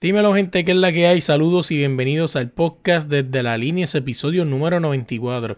[0.00, 1.20] Dímelo gente, ¿qué es la que hay?
[1.20, 5.56] Saludos y bienvenidos al podcast desde la línea, ese episodio número 94.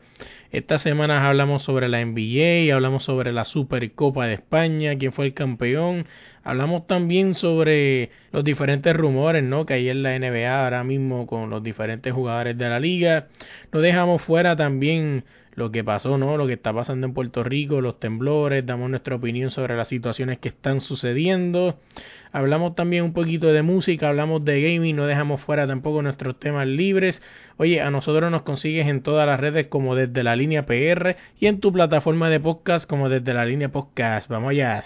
[0.50, 5.34] Esta semana hablamos sobre la NBA, hablamos sobre la Supercopa de España, quién fue el
[5.34, 6.06] campeón,
[6.42, 9.66] hablamos también sobre los diferentes rumores ¿no?
[9.66, 13.26] que hay en la NBA ahora mismo con los diferentes jugadores de la liga.
[13.74, 15.24] No dejamos fuera también
[15.60, 16.38] lo que pasó, ¿no?
[16.38, 20.38] Lo que está pasando en Puerto Rico, los temblores, damos nuestra opinión sobre las situaciones
[20.38, 21.78] que están sucediendo.
[22.32, 26.66] Hablamos también un poquito de música, hablamos de gaming, no dejamos fuera tampoco nuestros temas
[26.66, 27.20] libres.
[27.58, 31.46] Oye, a nosotros nos consigues en todas las redes como desde la línea PR y
[31.46, 34.28] en tu plataforma de podcast como desde la línea podcast.
[34.30, 34.82] Vamos allá.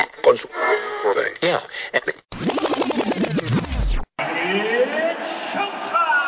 [0.00, 0.22] You?
[0.22, 0.48] con su
[1.42, 1.60] yeah.
[1.92, 2.06] It's
[5.52, 6.20] showtime!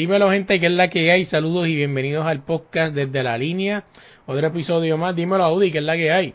[0.00, 1.26] Dímelo gente, ¿qué es la que hay?
[1.26, 3.84] Saludos y bienvenidos al podcast desde la línea.
[4.24, 5.14] Otro episodio más.
[5.14, 6.32] Dímelo Audi, ¿qué es la que hay?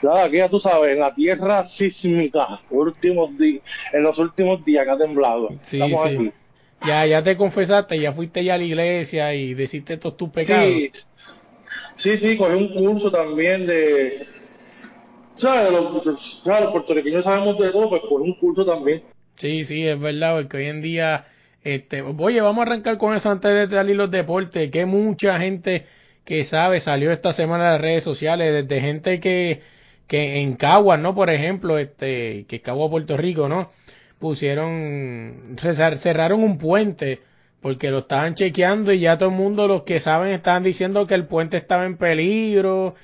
[0.00, 3.60] Nada, aquí ya tú sabes, en la tierra sísmica, últimos di-
[3.92, 5.48] en los últimos días que ha temblado.
[5.66, 6.14] Sí, Estamos sí.
[6.14, 6.32] aquí.
[6.86, 10.68] Ya, ya te confesaste, ya fuiste ya a la iglesia y deciste todos tus pecados.
[10.68, 10.92] Sí,
[11.96, 14.26] sí, sí, cogí un curso también de...
[15.34, 15.72] ¿Sabes?
[15.72, 16.04] Los,
[16.44, 16.60] ¿sabes?
[16.62, 19.02] los puertorriqueños sabemos de todo, pues cogí un curso también.
[19.38, 21.24] Sí, sí, es verdad, porque hoy en día,
[21.64, 25.86] este, oye, vamos a arrancar con eso antes de salir los deportes, que mucha gente
[26.24, 29.62] que sabe salió esta semana en las redes sociales, desde gente que,
[30.06, 31.14] que en Caguas, ¿no?
[31.14, 33.70] Por ejemplo, este, que es Cagua, Puerto Rico, ¿no?
[34.18, 37.20] Pusieron, cer- cerraron un puente
[37.60, 41.14] porque lo estaban chequeando y ya todo el mundo, los que saben, estaban diciendo que
[41.14, 42.94] el puente estaba en peligro,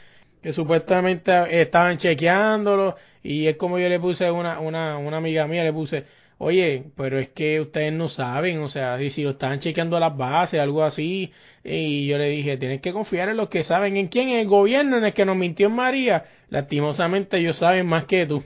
[0.42, 5.64] que supuestamente estaban chequeándolo y es como yo le puse una, una, una amiga mía,
[5.64, 6.04] le puse,
[6.42, 10.00] oye, pero es que ustedes no saben, o sea, y si lo estaban chequeando a
[10.00, 13.98] las bases, algo así, y yo le dije, tienes que confiar en los que saben,
[13.98, 14.30] ¿en quién?
[14.30, 18.24] En el gobierno, en el que nos mintió en María, lastimosamente ellos saben más que
[18.24, 18.42] tú.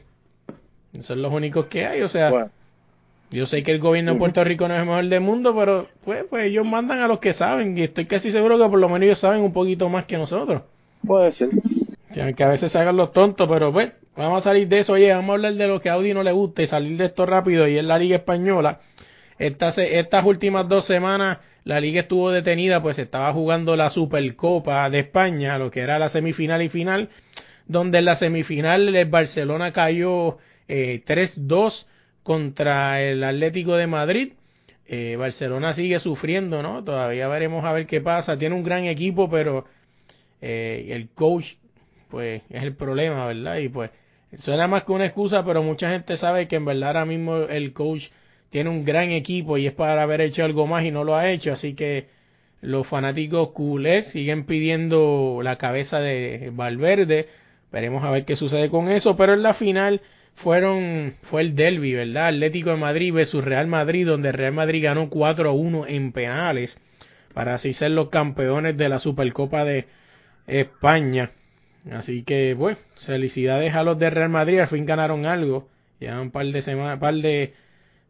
[0.99, 2.51] Son los únicos que hay, o sea, Bueno,
[3.31, 5.87] yo sé que el gobierno de Puerto Rico no es el mejor del mundo, pero
[6.05, 8.89] pues, pues ellos mandan a los que saben, y estoy casi seguro que por lo
[8.89, 10.63] menos ellos saben un poquito más que nosotros.
[11.07, 11.51] puede ser.
[12.13, 14.93] Que a veces se hagan los tontos, pero pues, vamos a salir de eso.
[14.95, 17.07] Oye, vamos a hablar de lo que a Audi no le gusta y salir de
[17.07, 17.67] esto rápido.
[17.69, 18.81] Y es la Liga Española.
[19.39, 19.79] Estas,
[20.25, 25.71] últimas dos semanas, la Liga estuvo detenida, pues estaba jugando la Supercopa de España, lo
[25.71, 27.09] que era la semifinal y final,
[27.67, 30.39] donde en la semifinal el Barcelona cayó
[30.69, 31.87] eh, 3-2
[32.23, 34.33] contra el Atlético de Madrid.
[34.87, 36.85] Eh, Barcelona sigue sufriendo, ¿no?
[36.85, 38.39] Todavía veremos a ver qué pasa.
[38.39, 39.65] Tiene un gran equipo, pero
[40.41, 41.55] eh, el coach
[42.11, 43.57] pues es el problema, ¿verdad?
[43.57, 43.91] Y pues
[44.39, 47.73] suena más que una excusa, pero mucha gente sabe que en verdad ahora mismo el
[47.73, 48.05] coach
[48.51, 51.31] tiene un gran equipo y es para haber hecho algo más y no lo ha
[51.31, 52.07] hecho, así que
[52.61, 57.29] los fanáticos culés siguen pidiendo la cabeza de Valverde,
[57.73, 60.01] veremos a ver qué sucede con eso, pero en la final
[60.37, 62.29] fueron fue el derby, ¿verdad?
[62.29, 66.79] Atlético de Madrid versus Real Madrid, donde Real Madrid ganó 4 a 1 en penales
[67.35, 69.87] para así ser los campeones de la Supercopa de
[70.47, 71.33] España.
[71.91, 75.69] Así que, bueno, felicidades a los de Real Madrid, al fin ganaron algo.
[76.01, 77.55] Llevan un par de semanas, par de,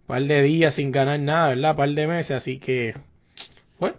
[0.07, 1.77] par de días sin ganar nada, ¿verdad?
[1.77, 2.95] Par de meses, así que,
[3.79, 3.97] bueno,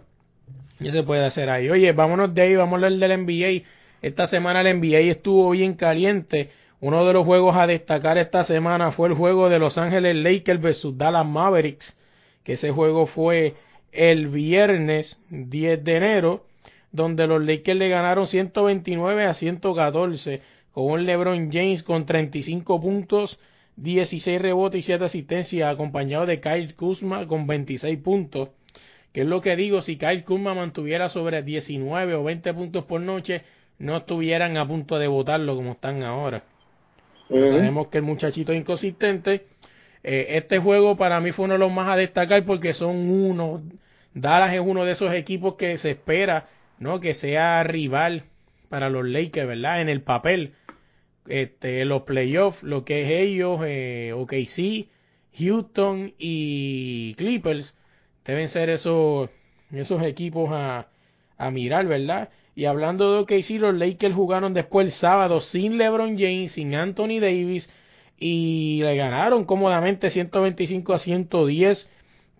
[0.78, 1.68] ya se puede hacer ahí.
[1.68, 3.66] Oye, vámonos de ahí, vamos a hablar del NBA.
[4.02, 6.50] Esta semana el NBA estuvo bien caliente.
[6.80, 10.60] Uno de los juegos a destacar esta semana fue el juego de Los Ángeles Lakers
[10.60, 11.96] versus Dallas Mavericks,
[12.44, 13.54] que ese juego fue
[13.92, 16.46] el viernes 10 de enero,
[16.96, 20.40] donde los Lakers le ganaron 129 a 114
[20.72, 23.38] con un LeBron James con 35 puntos,
[23.76, 28.48] 16 rebotes y 7 asistencias, acompañado de Kyle Kuzma con 26 puntos.
[29.12, 33.00] Que es lo que digo, si Kyle Kuzma mantuviera sobre 19 o 20 puntos por
[33.00, 33.42] noche,
[33.78, 36.44] no estuvieran a punto de votarlo como están ahora.
[37.28, 39.46] Sabemos que el muchachito es inconsistente.
[40.02, 43.62] Eh, este juego para mí fue uno de los más a destacar porque son uno.
[44.14, 47.00] Dallas es uno de esos equipos que se espera, ¿no?
[47.00, 48.24] Que sea rival
[48.68, 49.80] para los Lakers, ¿verdad?
[49.80, 50.54] En el papel.
[51.28, 54.88] Este, los playoffs, lo que es ellos, eh, OKC,
[55.38, 57.74] Houston y Clippers,
[58.24, 59.30] deben ser esos,
[59.72, 60.88] esos equipos a,
[61.36, 62.30] a mirar, ¿verdad?
[62.54, 67.18] Y hablando de OKC, los Lakers jugaron después el sábado sin LeBron James, sin Anthony
[67.20, 67.68] Davis
[68.18, 71.88] y le ganaron cómodamente 125 a 110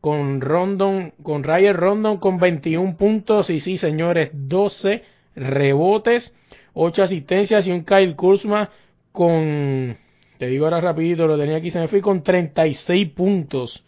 [0.07, 5.03] con Rondon, con Ryan Rondon con 21 puntos y sí, señores, 12
[5.35, 6.33] rebotes,
[6.75, 8.71] 8 asistencias y un Kyle Kuzma
[9.11, 9.99] con
[10.39, 13.83] te digo ahora rapidito, lo tenía aquí, se me fue con 36 puntos.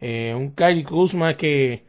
[0.00, 1.82] Eh, un Kyle Kuzma que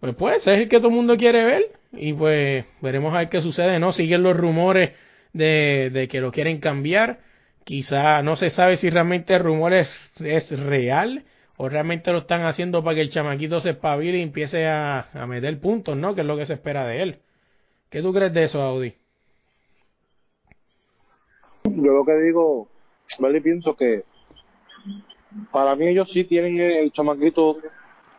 [0.00, 3.30] pues, pues es el que todo el mundo quiere ver y pues veremos a ver
[3.30, 3.94] qué sucede, ¿no?
[3.94, 4.90] Siguen los rumores
[5.32, 7.20] de, de que lo quieren cambiar.
[7.64, 9.90] Quizá no se sabe si realmente el rumor es,
[10.20, 11.24] es real
[11.56, 15.26] o realmente lo están haciendo para que el chamaquito se espabile y empiece a, a
[15.26, 16.14] meter puntos, ¿no?
[16.14, 17.18] Que es lo que se espera de él.
[17.90, 18.94] ¿Qué tú crees de eso, Audi?
[21.64, 22.68] Yo lo que digo,
[23.18, 23.40] ¿vale?
[23.40, 24.04] pienso que
[25.50, 27.58] para mí ellos sí tienen el chamaquito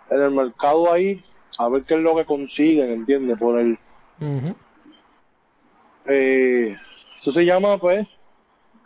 [0.09, 1.21] en el mercado ahí
[1.57, 3.37] a ver qué es lo que consiguen, ¿entiendes?
[3.37, 3.77] Por el...
[6.05, 6.75] eh,
[7.19, 8.07] eso se llama, pues,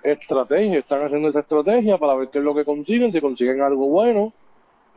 [0.04, 0.80] estrategia.
[0.80, 3.12] Están haciendo esa estrategia para ver qué es lo que consiguen.
[3.12, 4.34] Si consiguen algo bueno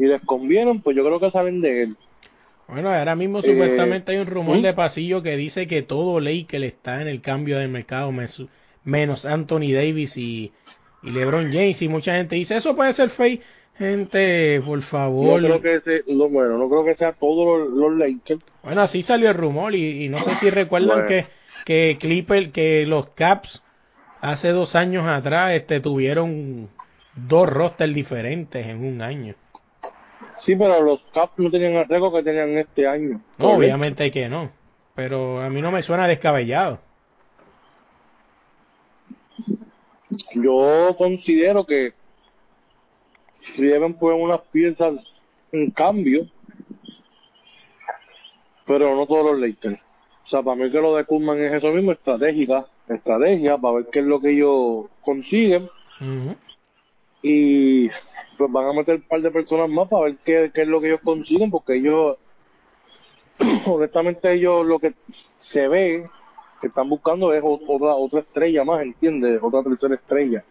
[0.02, 1.96] y les conviene, pues yo creo que saben de él.
[2.66, 4.62] Bueno, ahora mismo eh, supuestamente hay un rumor ¿Mm?
[4.62, 8.12] de pasillo que dice que todo Lakers está en el cambio del mercado,
[8.82, 10.50] menos Anthony Davis y,
[11.02, 11.80] y LeBron James.
[11.82, 13.42] Y mucha gente dice, eso puede ser fake.
[13.78, 15.40] Gente, por favor.
[15.40, 18.40] No creo que sea, no, bueno, no creo que sea todos los, Lakers.
[18.64, 21.26] Bueno, así salió el rumor y, no sé si recuerdan que,
[21.64, 23.62] que Clipper, que los Caps
[24.20, 26.68] hace dos años atrás este, tuvieron
[27.14, 29.34] dos rosters diferentes en un año.
[30.42, 33.20] Sí, pero los Caps no tenían el récord que tenían este año.
[33.38, 34.50] obviamente que no.
[34.96, 36.80] Pero a mí no me suena descabellado.
[40.34, 41.92] Yo considero que
[43.54, 44.94] si deben poner unas piezas
[45.52, 46.26] en cambio,
[48.66, 49.80] pero no todos los Lakers.
[50.24, 53.86] O sea, para mí que lo de Kuzman es eso mismo, estratégica, estrategia, para ver
[53.92, 55.70] qué es lo que ellos consiguen.
[57.22, 57.88] Y
[58.36, 60.80] pues van a meter un par de personas más para ver qué, qué es lo
[60.80, 62.16] que ellos consiguen, porque ellos,
[63.66, 64.94] honestamente, ellos lo que
[65.38, 66.06] se ve
[66.60, 69.40] que están buscando es otra, otra estrella más, ¿entiendes?
[69.42, 70.44] Otra tercera estrella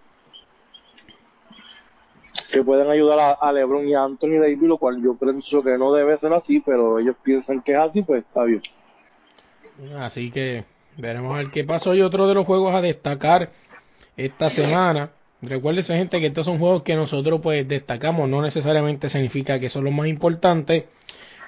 [2.51, 5.93] que pueden ayudar a, LeBron y a Anthony Davis, lo cual yo pienso que no
[5.93, 8.61] debe ser así, pero ellos piensan que es así, pues está bien.
[9.97, 10.65] Así que
[10.97, 11.95] veremos ver qué pasó.
[11.95, 13.49] Y otro de los juegos a destacar
[14.17, 15.11] esta semana.
[15.41, 19.83] Recuérdense, gente, que estos son juegos que nosotros pues destacamos, no necesariamente significa que son
[19.83, 20.85] los más importantes.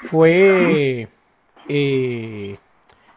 [0.10, 1.07] Fue
[1.69, 2.57] eh,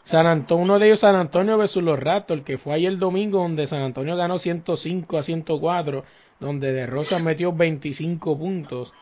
[0.05, 3.38] San Antonio, uno de ellos San Antonio versus los Raptors, que fue ayer el domingo
[3.38, 6.05] donde San Antonio ganó 105 a 104
[6.38, 8.93] donde De Rosa metió 25 puntos.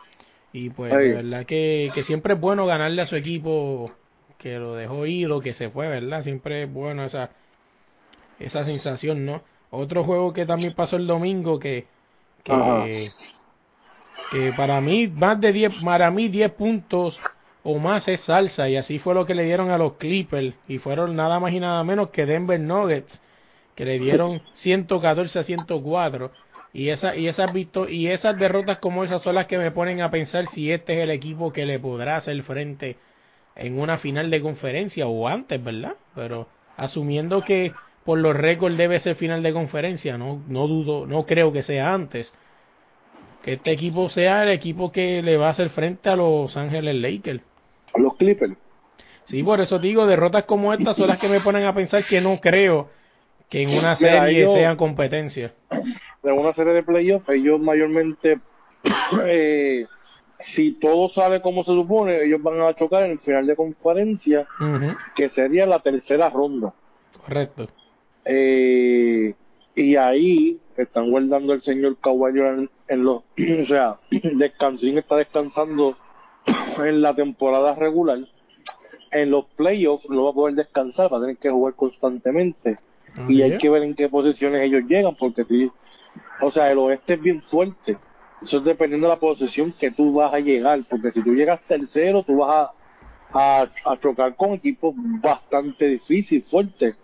[0.53, 3.93] Y pues, de verdad que, que siempre es bueno ganarle a su equipo
[4.39, 6.23] que lo dejó ir o que se fue, ¿verdad?
[6.23, 7.31] Siempre es bueno esa,
[8.39, 9.43] esa sensación, ¿no?
[9.75, 11.87] Otro juego que también pasó el domingo que,
[12.43, 13.11] que,
[14.31, 17.19] que para mí, más de 10, para mí 10 puntos
[17.65, 20.79] o más es salsa y así fue lo que le dieron a los Clippers y
[20.79, 23.21] fueron nada más y nada menos que Denver Nuggets
[23.75, 26.31] que le dieron 114 a 104
[26.75, 27.51] y, esa, y, esas
[27.89, 31.05] y esas derrotas como esas son las que me ponen a pensar si este es
[31.05, 32.99] el equipo que le podrá hacer frente
[33.57, 35.95] en una final de conferencia o antes, ¿verdad?
[36.15, 37.73] Pero asumiendo que
[38.05, 41.93] por los récords debe ser final de conferencia, no, no dudo, no creo que sea
[41.93, 42.33] antes.
[43.43, 46.95] Que este equipo sea el equipo que le va a hacer frente a los Ángeles
[46.97, 47.43] Lakers.
[47.95, 48.57] A los Clippers.
[49.27, 52.21] Sí, por eso digo, derrotas como estas son las que me ponen a pensar que
[52.21, 52.91] no creo
[53.49, 55.53] que en una serie sean competencia
[56.25, 58.41] en una serie de playoffs, ellos mayormente,
[59.25, 59.87] eh,
[60.41, 64.47] si todo sale como se supone, ellos van a chocar en el final de conferencia,
[65.15, 66.73] que sería la tercera ronda.
[67.25, 67.69] Correcto.
[68.25, 69.35] Eh,
[69.75, 73.23] y ahí están guardando el señor Caballo en, en, los,
[73.63, 75.97] o sea, Descansín está descansando
[76.79, 78.19] en la temporada regular.
[79.11, 82.79] En los playoffs no va a poder descansar, va a tener que jugar constantemente.
[83.29, 85.71] y hay que ver en qué posiciones ellos llegan, porque si
[86.41, 87.97] O sea, el oeste es bien fuerte.
[88.43, 91.61] Eso es dependiendo de la posición que tú vas a llegar, porque si tú llegas
[91.67, 92.71] tercero, tú vas
[93.33, 96.97] a, a, a chocar con equipos bastante difíciles, fuertes,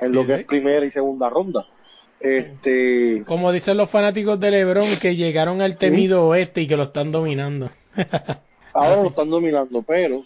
[0.00, 1.64] en lo que es primera y segunda ronda.
[2.20, 6.84] Este, Como dicen los fanáticos de LeBron que llegaron al temido oeste y que lo
[6.84, 7.70] están dominando.
[8.72, 10.22] ahora lo están dominando, pero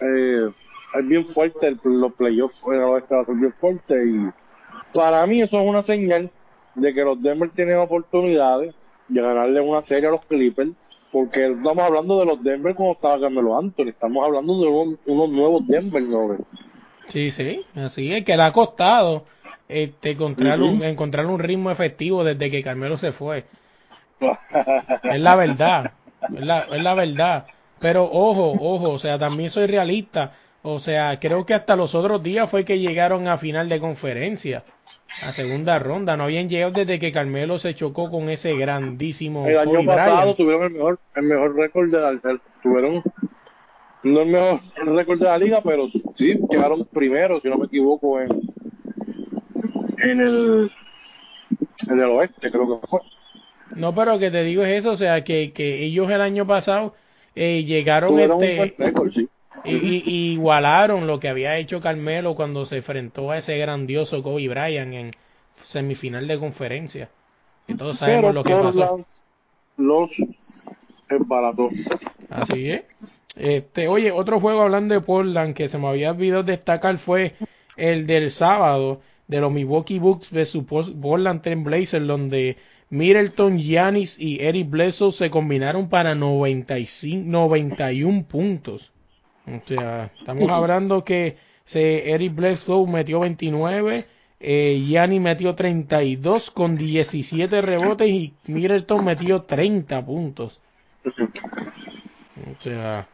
[0.00, 0.48] eh,
[0.98, 4.28] es bien fuerte, el- los playoffs en el oeste va a ser bien fuerte y
[4.94, 6.30] para mí eso es una señal
[6.74, 8.74] de que los Denver tienen oportunidades
[9.08, 10.70] de ganarle una serie a los Clippers,
[11.10, 15.30] porque estamos hablando de los Denver como estaba Carmelo Anthony, estamos hablando de unos, unos
[15.30, 16.36] nuevos Denver, ¿no?
[17.08, 19.24] Sí, sí, así es que le ha costado
[19.68, 20.84] este encontrar, un, Ujú.
[20.84, 23.44] encontrar un ritmo efectivo desde que Carmelo se fue.
[25.02, 25.92] Es la verdad,
[26.34, 27.46] es la, es la verdad.
[27.80, 30.34] Pero ojo, ojo, o sea, también soy realista.
[30.62, 34.62] O sea, creo que hasta los otros días fue que llegaron a final de conferencia,
[35.20, 36.16] a segunda ronda.
[36.16, 40.16] No habían llegado desde que Carmelo se chocó con ese grandísimo El año Kobe pasado
[40.20, 40.36] Bryant.
[40.36, 42.12] tuvieron el mejor, el mejor récord de la,
[42.62, 43.02] tuvieron
[44.02, 48.20] no el mejor récord de la liga, pero sí llegaron primero, si no me equivoco,
[48.20, 48.28] en
[49.98, 50.70] en el
[51.88, 53.00] en el oeste, creo que fue.
[53.76, 56.94] No, pero que te digo es eso, o sea, que, que ellos el año pasado
[57.34, 59.28] eh, llegaron este, récord, sí.
[59.64, 64.22] y, y- y igualaron lo que había hecho Carmelo cuando se enfrentó a ese grandioso
[64.22, 65.10] Kobe Bryant en
[65.62, 67.08] semifinal de conferencia.
[67.68, 69.06] Y todos sabemos Pero lo que pasó.
[69.78, 70.10] Los
[71.08, 71.70] embarató.
[72.28, 72.82] Así es.
[73.36, 77.34] Este, oye, otro juego hablando de Portland que se me había olvidado destacar fue
[77.76, 82.56] el del sábado de los Milwaukee Bucks versus Portland Trail Blazers donde
[82.90, 88.92] Middleton, Giannis y Eric Bledsoe se combinaron para 95, 91 puntos.
[89.46, 94.04] O sea, estamos hablando que se, Eric Bledsoe metió 29,
[94.40, 100.60] eh, Giannis metió 32 con 17 rebotes y Middleton metió 30 puntos.
[101.06, 103.08] O sea,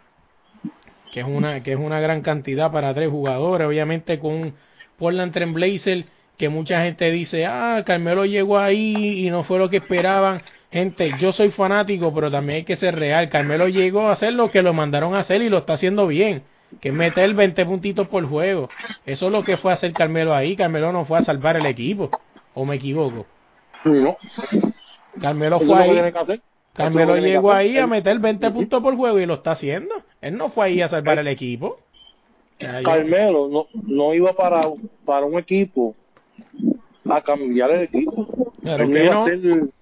[1.12, 4.54] que es una que es una gran cantidad para tres jugadores, obviamente con un
[4.98, 6.04] Portland Trail Blazer
[6.36, 11.12] que mucha gente dice, "Ah, Carmelo llegó ahí y no fue lo que esperaban." Gente,
[11.18, 13.28] yo soy fanático, pero también hay que ser real.
[13.28, 16.42] Carmelo llegó a hacer lo que lo mandaron a hacer y lo está haciendo bien,
[16.80, 18.68] que es meter 20 puntitos por juego.
[19.06, 20.54] Eso es lo que fue a hacer Carmelo ahí.
[20.56, 22.10] Carmelo no fue a salvar el equipo,
[22.54, 23.26] o me equivoco.
[23.84, 24.18] No,
[25.20, 26.12] Carmelo fue ahí.
[26.74, 29.94] Carmelo llegó ahí a meter 20 puntos por juego y lo está haciendo.
[30.20, 31.78] Él no fue ahí a salvar el equipo.
[32.58, 34.62] Ya, yo- Carmelo no, no iba para,
[35.04, 35.94] para un equipo
[37.08, 38.52] a cambiar el equipo.
[38.64, 39.22] Él iba no.
[39.22, 39.72] a ser el,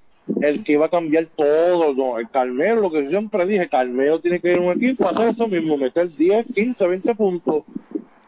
[0.43, 1.95] el que iba a cambiar todo.
[1.95, 5.07] No, el Carmelo, lo que yo siempre dije, Carmelo tiene que ir a un equipo
[5.07, 7.65] a hacer eso mismo, meter 10, 15, 20 puntos.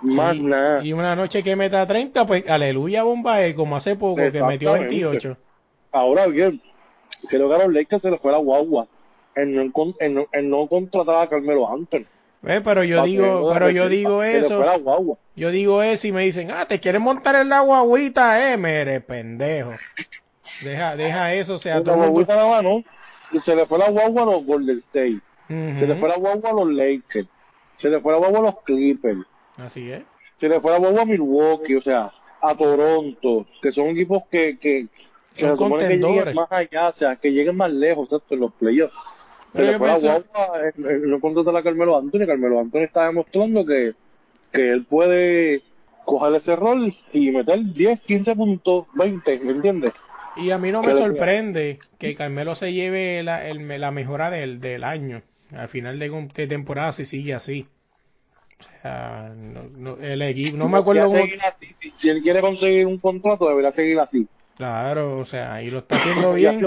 [0.00, 0.84] Más y, nada.
[0.84, 5.04] y una noche que meta 30, pues aleluya bombae, como hace poco que metió Exactamente.
[5.04, 5.36] 28.
[5.90, 6.60] Ahora bien,
[7.28, 8.86] creo que a los Lakers se les fue la guagua
[9.42, 12.04] en no, en no, en no contratar a Carmelo Anthony.
[12.40, 14.64] Ve, Pero yo digo, pero yo digo la eso,
[15.34, 19.00] yo digo eso y me dicen, ah, te quieres montar en la guaguita, eh, mere
[19.00, 19.72] pendejo.
[20.62, 22.84] Deja, deja eso, o sea, La todo mundo- guaguita nada más, ¿no?
[23.32, 25.20] Y se le fue la guagua a los Golden State.
[25.48, 27.28] Se le fue la guagua a los Lakers.
[27.74, 29.20] Se le fue la guagua a los Clippers.
[29.56, 30.02] Así es.
[30.36, 34.58] Se le fue la guagua a Milwaukee, o sea, a Toronto, que son equipos que,
[34.58, 34.86] que,
[35.34, 38.34] que Son se supone que lleguen más allá, o sea, que lleguen más lejos, exacto,
[38.34, 38.94] en los playoffs.
[39.54, 40.24] Pero yo pienso- guagua,
[41.06, 42.26] no contratar a Carmelo Anthony.
[42.26, 43.92] Carmelo Anthony está demostrando que,
[44.52, 45.62] que él puede
[46.04, 49.92] coger ese rol y meter 10, 15 puntos, 20, ¿me entiendes?
[50.36, 54.30] Y a mí no ¿Qué me sorprende que Carmelo se lleve la, el- la mejora
[54.30, 55.22] del, del año.
[55.54, 57.66] Al final de, de temporada si sigue así.
[58.60, 61.24] O sea, no, no- el equipo, no me acuerdo cómo...
[61.46, 61.66] así.
[61.80, 64.26] Si- Si él quiere conseguir un contrato, debería seguir así.
[64.58, 66.60] Claro, o sea, y lo está haciendo bien.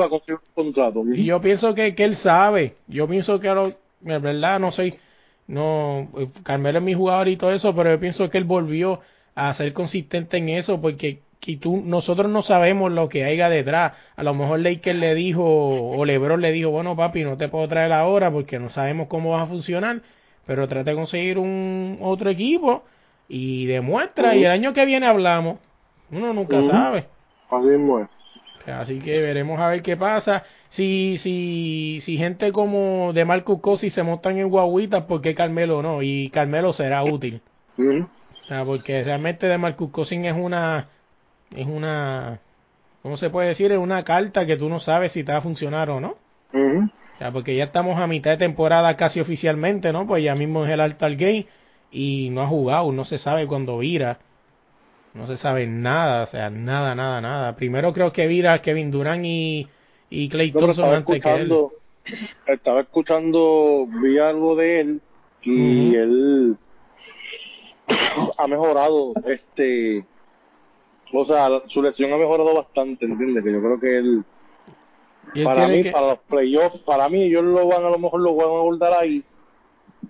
[1.20, 2.76] Y yo pienso que, que él sabe.
[2.88, 4.96] Yo pienso que, a lo, en verdad, no soy...
[5.48, 9.02] No, eh, Carmelo es mi jugador y todo eso, pero yo pienso que él volvió
[9.36, 13.94] a ser consistente en eso porque que tú, nosotros no sabemos lo que haya detrás.
[14.16, 17.68] A lo mejor Laker le dijo, o Lebron le dijo, bueno papi, no te puedo
[17.68, 20.02] traer ahora porque no sabemos cómo va a funcionar,
[20.46, 22.84] pero trata de conseguir un otro equipo
[23.28, 25.58] y demuestra y el año que viene hablamos.
[26.12, 27.06] Uno nunca sabe.
[27.52, 28.08] Así mismo es.
[28.68, 30.44] Así que veremos a ver qué pasa.
[30.70, 35.82] Si, si, si gente como de Marcus Cousins se montan en guaguitas, ¿por qué Carmelo
[35.82, 36.02] no?
[36.02, 37.42] Y Carmelo será útil.
[37.78, 38.04] Ujú.
[38.04, 40.90] O sea, porque realmente de Marcus Cousins es una,
[41.56, 42.40] es una,
[43.02, 43.72] ¿cómo se puede decir?
[43.72, 46.16] Es una carta que tú no sabes si te va a funcionar o no.
[46.54, 46.90] Ujú.
[47.16, 50.08] O sea, porque ya estamos a mitad de temporada casi oficialmente, ¿no?
[50.08, 51.48] Pues ya mismo es el Altar Game
[51.92, 54.20] y no ha jugado, no se sabe cuándo vira.
[55.14, 57.56] No se sabe nada, o sea, nada, nada, nada.
[57.56, 59.68] Primero creo que vira Kevin Durant y,
[60.10, 61.52] y Clay lo Thompson antes que él.
[61.52, 61.74] escuchando,
[62.48, 65.02] estaba escuchando, vi algo de él
[65.44, 66.58] y él
[68.38, 70.06] ha mejorado, este,
[71.14, 73.44] o sea, su lesión ha mejorado bastante, ¿entiendes?
[73.44, 74.24] Que yo creo que él,
[75.44, 78.36] para mí, que- para los playoffs, para mí ellos lo van a lo mejor lo
[78.36, 79.24] van a guardar ahí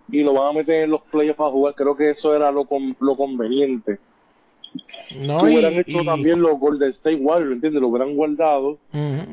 [0.10, 1.74] y lo van a meter en los playoffs a jugar.
[1.75, 4.00] Creo que eso era lo con, lo conveniente.
[5.18, 7.82] No, que y- hubieran hecho y- también los Golden State Warriors, ¿entiendes?
[7.82, 8.78] Lo hubieran guardado.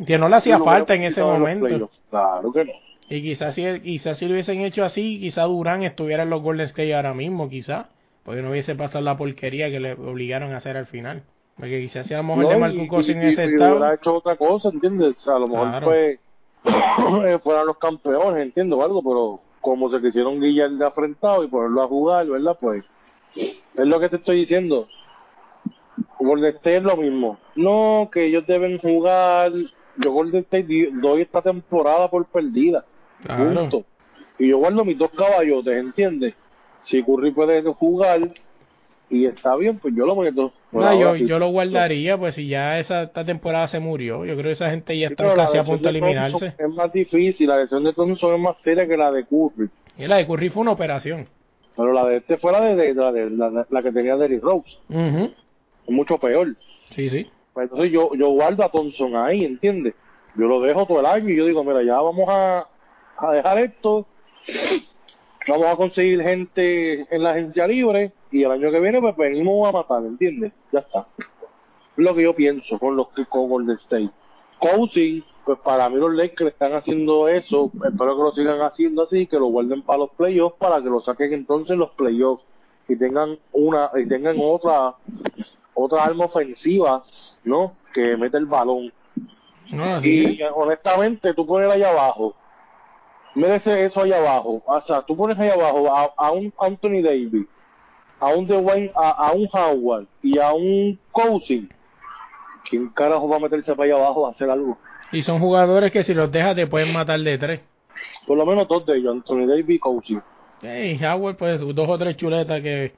[0.07, 1.90] Que no le hacía falta hubieran en ese momento.
[2.11, 2.73] Claro que no.
[3.11, 6.66] Y quizás si, quizás si lo hubiesen hecho así, quizás Durán estuviera en los Golden
[6.66, 7.87] State ahora mismo, quizás.
[8.25, 11.23] Porque no hubiese pasado la porquería que le obligaron a hacer al final.
[11.57, 13.76] Porque quizás si a lo mejor No, Cousins en y- ese y estado.
[13.78, 15.16] hubiera hecho otra cosa, ¿entiendes?
[15.16, 15.87] O sea, a lo mejor Claro.
[15.87, 16.18] fue,
[17.42, 21.87] fueran los campeones, entiendo algo, pero como se quisieron guillar de afrentado y ponerlo a
[21.88, 22.57] jugar, ¿verdad?
[22.61, 22.85] Pues
[23.35, 24.87] es lo que te estoy diciendo.
[26.18, 27.38] Golden State es lo mismo.
[27.56, 29.52] No, que ellos deben jugar.
[29.96, 32.84] Yo Golden State doy esta temporada por perdida.
[33.25, 33.54] Claro.
[33.54, 33.84] Punto.
[34.38, 36.34] Y yo guardo mis dos caballotes, ¿entiendes?
[36.80, 38.20] Si Curry puede jugar
[39.10, 40.52] y está bien, pues yo lo meto.
[40.70, 41.26] No, yo, sí.
[41.26, 44.25] yo lo guardaría, pues si ya esa esta temporada se murió.
[44.25, 46.54] Yo creo que esa gente ya Sí, está casi a punto de eliminarse.
[46.58, 49.68] Es más difícil, la lesión de Thompson es más seria que la de Curry.
[49.96, 51.26] Y la de Curry fue una operación.
[51.75, 54.42] Pero la de este fue la, de, de- la, de- la, la que tenía Derrick
[54.42, 54.76] Rose.
[54.90, 55.30] Es
[55.88, 56.57] mucho peor.
[56.95, 57.30] Sí, sí.
[57.52, 59.95] Pues entonces yo, yo guardo a Thompson ahí, ¿entiendes?
[60.37, 62.68] Yo lo dejo todo el año y yo digo, mira, ya vamos a,
[63.16, 64.07] a dejar esto.
[65.49, 69.68] Vamos a conseguir gente en la agencia libre y el año que viene pues venimos
[69.68, 70.52] a matar, ¿entiendes?
[70.73, 71.07] Ya está.
[71.18, 71.26] Es
[71.97, 74.11] lo que yo pienso con los con Golden State.
[74.61, 77.73] Coaching, pues para mí los Lakers están haciendo eso.
[77.75, 81.00] Espero que lo sigan haciendo así, que lo guarden para los playoffs para que lo
[81.00, 82.47] saquen entonces en los playoffs
[82.88, 84.95] y tengan una y tengan otra
[85.75, 87.04] otra arma ofensiva,
[87.45, 87.75] ¿no?
[87.92, 88.92] Que mete el balón.
[89.71, 92.35] No, Y honestamente, tú pones allá abajo,
[93.35, 94.62] merece eso allá abajo.
[94.64, 97.46] O sea, tú pones allá abajo a, a un Anthony Davis,
[98.18, 101.70] a un Dwayne, a, a un Howard y a un Cousin.
[102.68, 104.79] ¿Quién carajo va a meterse para allá abajo a hacer algo?
[105.12, 107.61] Y son jugadores que si los dejas te pueden matar de tres.
[108.27, 110.22] Por lo menos dos de ellos, Anthony Davis y Cousin.
[110.62, 112.92] Hey, Howard, pues dos o tres chuletas que,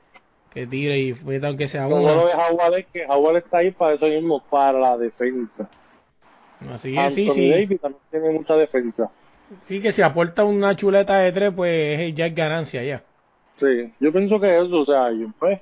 [0.53, 2.25] que tire y meta aunque sea Lo bueno una.
[2.25, 5.68] de Howard es que Howard está ahí para eso mismo, para la defensa.
[6.73, 7.51] Así es, sí, sí.
[7.51, 9.11] Davis también tiene mucha defensa.
[9.64, 13.03] Sí, que si aporta una chuleta de tres, pues ya es ganancia ya.
[13.53, 15.61] Sí, yo pienso que eso, o sea, yo, pues,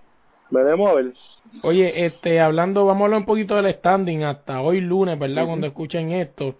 [0.51, 1.13] veremos a ver.
[1.63, 5.47] Oye, este, hablando, vamos a hablar un poquito del standing hasta hoy lunes, ¿verdad?
[5.47, 6.57] Cuando escuchen esto.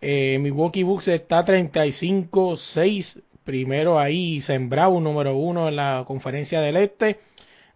[0.00, 7.16] Eh, Milwaukee Bucks está 35-6, primero ahí, sembrado, número uno en la conferencia del este.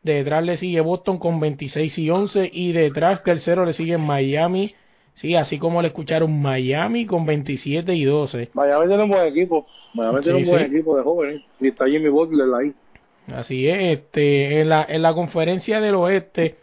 [0.02, 4.74] Detrás le sigue Boston con 26 y 11 y detrás tercero le sigue Miami.
[5.14, 8.50] Sí, así como le escucharon Miami con 27 y 12.
[8.52, 9.66] Miami tiene un buen equipo.
[9.94, 11.42] Miami Sí, tiene un buen equipo de jóvenes.
[11.58, 12.74] Y está Jimmy Butler ahí.
[13.34, 16.56] Así es, este, en la, en la conferencia del oeste,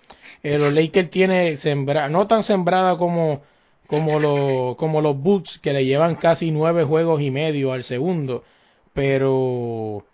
[0.43, 3.41] eh, los Lakers tiene sembrada, no tan sembrada como,
[3.87, 8.43] como, los como los Bucks, que le llevan casi nueve juegos y medio al segundo,
[8.93, 10.05] pero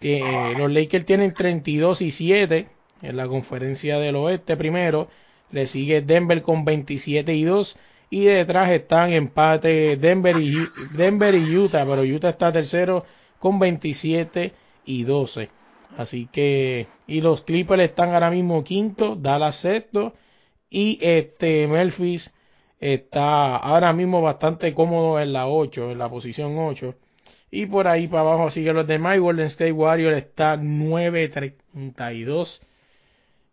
[0.00, 2.68] eh, los Lakers tienen 32 y 7
[3.02, 5.08] en la conferencia del oeste primero,
[5.50, 7.76] le sigue Denver con 27 y 2
[8.10, 13.04] y detrás están empate Denver y, Denver y Utah, pero Utah está tercero
[13.38, 14.52] con 27
[14.84, 15.50] y 12.
[15.96, 20.14] Así que, y los Clippers están ahora mismo quinto, Dallas sexto,
[20.70, 22.32] y este Memphis
[22.78, 26.94] está ahora mismo bastante cómodo en la 8, en la posición 8.
[27.50, 29.16] Y por ahí para abajo siguen los demás.
[29.16, 32.60] Y Golden State Warriors está 9-32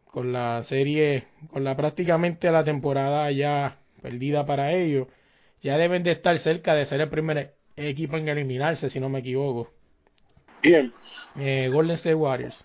[0.05, 5.07] con la serie, con la prácticamente la temporada ya perdida para ellos.
[5.61, 9.19] Ya deben de estar cerca de ser el primer equipo en eliminarse, si no me
[9.19, 9.71] equivoco.
[10.61, 10.93] Bien.
[11.37, 12.63] Eh, Golden State Warriors.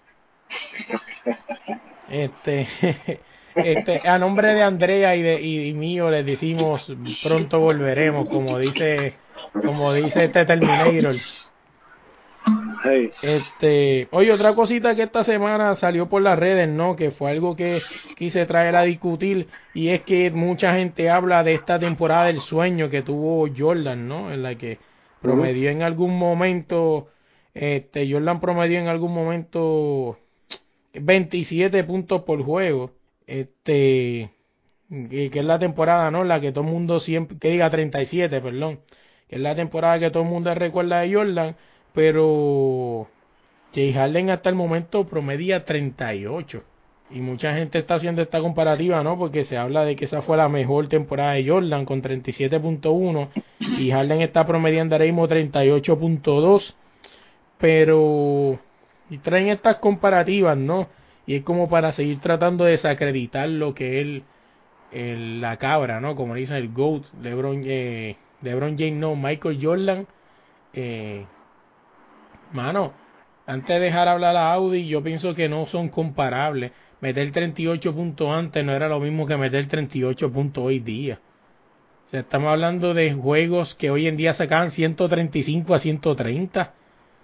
[2.08, 2.68] Este,
[3.54, 9.14] este, a nombre de Andrea y de y mío les decimos pronto volveremos, como dice,
[9.52, 11.16] como dice este Terminator.
[12.82, 13.10] Hey.
[13.20, 16.96] Este, oye, otra cosita que esta semana salió por las redes, ¿no?
[16.96, 17.80] Que fue algo que
[18.16, 22.88] quise traer a discutir y es que mucha gente habla de esta temporada del sueño
[22.88, 24.32] que tuvo Jordan, ¿no?
[24.32, 24.78] En la que
[25.20, 27.08] promedió en algún momento,
[27.52, 30.18] este, Jordan promedió en algún momento
[30.94, 32.92] 27 puntos por juego,
[33.26, 34.30] este,
[34.88, 36.24] que, que es la temporada, ¿no?
[36.24, 38.80] La que todo el mundo siempre, que diga 37, perdón,
[39.30, 41.56] es la temporada que todo el mundo recuerda de Jordan,
[41.94, 43.08] pero
[43.74, 46.64] Jay Harden hasta el momento promedia 38.
[47.12, 49.18] Y mucha gente está haciendo esta comparativa, ¿no?
[49.18, 53.28] Porque se habla de que esa fue la mejor temporada de Jordan con 37.1
[53.78, 56.74] y Harden está promediando ahora mismo 38.2.
[57.58, 58.58] Pero
[59.10, 60.88] y traen estas comparativas, ¿no?
[61.26, 64.22] Y es como para seguir tratando de desacreditar lo que es
[64.92, 66.14] el, la cabra, ¿no?
[66.14, 70.06] Como dicen el GOAT, LeBron, eh, LeBron James, no, Michael Jordan.
[70.72, 71.24] Eh,
[72.52, 72.92] mano,
[73.46, 76.72] antes de dejar hablar a Audi, yo pienso que no son comparables.
[77.00, 81.18] Meter 38 puntos antes no era lo mismo que meter 38 puntos hoy día.
[82.06, 86.74] O sea, estamos hablando de juegos que hoy en día sacaban 135 a 130.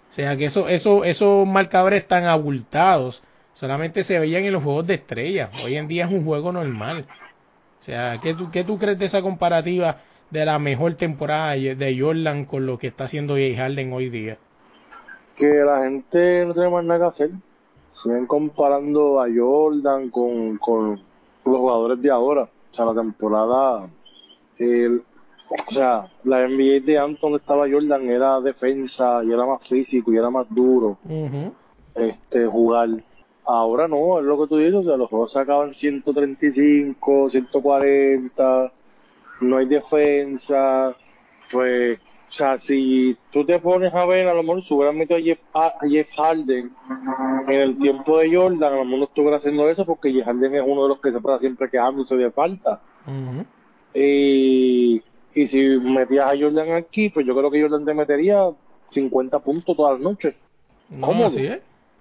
[0.08, 4.86] O sea, que eso, eso, esos marcadores tan abultados solamente se veían en los juegos
[4.86, 5.50] de estrella.
[5.64, 7.06] Hoy en día es un juego normal.
[7.80, 9.98] O sea, ¿qué tú, qué tú crees de esa comparativa
[10.30, 14.38] de la mejor temporada de Jordan con lo que está haciendo Jay Harden hoy día?
[15.36, 17.30] Que la gente no tiene más nada que hacer.
[17.92, 21.00] Siguen comparando a Jordan con, con
[21.44, 22.42] los jugadores de ahora.
[22.42, 23.88] O sea, la temporada.
[24.58, 25.02] El,
[25.48, 30.12] o sea, la NBA de antes donde estaba Jordan era defensa y era más físico
[30.12, 30.98] y era más duro
[31.96, 32.88] este jugar.
[33.44, 38.72] Ahora no, es lo que tú dices, o sea, los juegos se acaban 135, 140,
[39.40, 40.94] no hay defensa,
[41.50, 45.18] pues, o sea, si tú te pones a ver, a lo mejor si hubieran metido
[45.18, 46.70] a Jeff, a Jeff Harden
[47.46, 50.54] en el tiempo de Jordan, a lo mejor no estuviera haciendo eso porque Jeff Harden
[50.56, 52.80] es uno de los que se pasa siempre quejándose de falta.
[53.06, 53.44] Ujú.
[53.94, 55.02] Y,
[55.34, 58.42] y si metías a Jordan aquí, pues yo creo que Jordan te metería
[58.88, 60.34] 50 puntos todas las noches
[60.90, 61.26] No, ¿Cómo?
[61.26, 61.60] así es.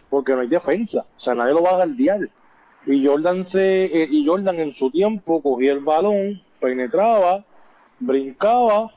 [0.10, 2.20] porque no hay defensa, o sea, nadie lo va a guardiar.
[2.88, 7.44] Y Jordan se eh, y Jordan en su tiempo cogía el balón, penetraba,
[8.00, 8.92] brincaba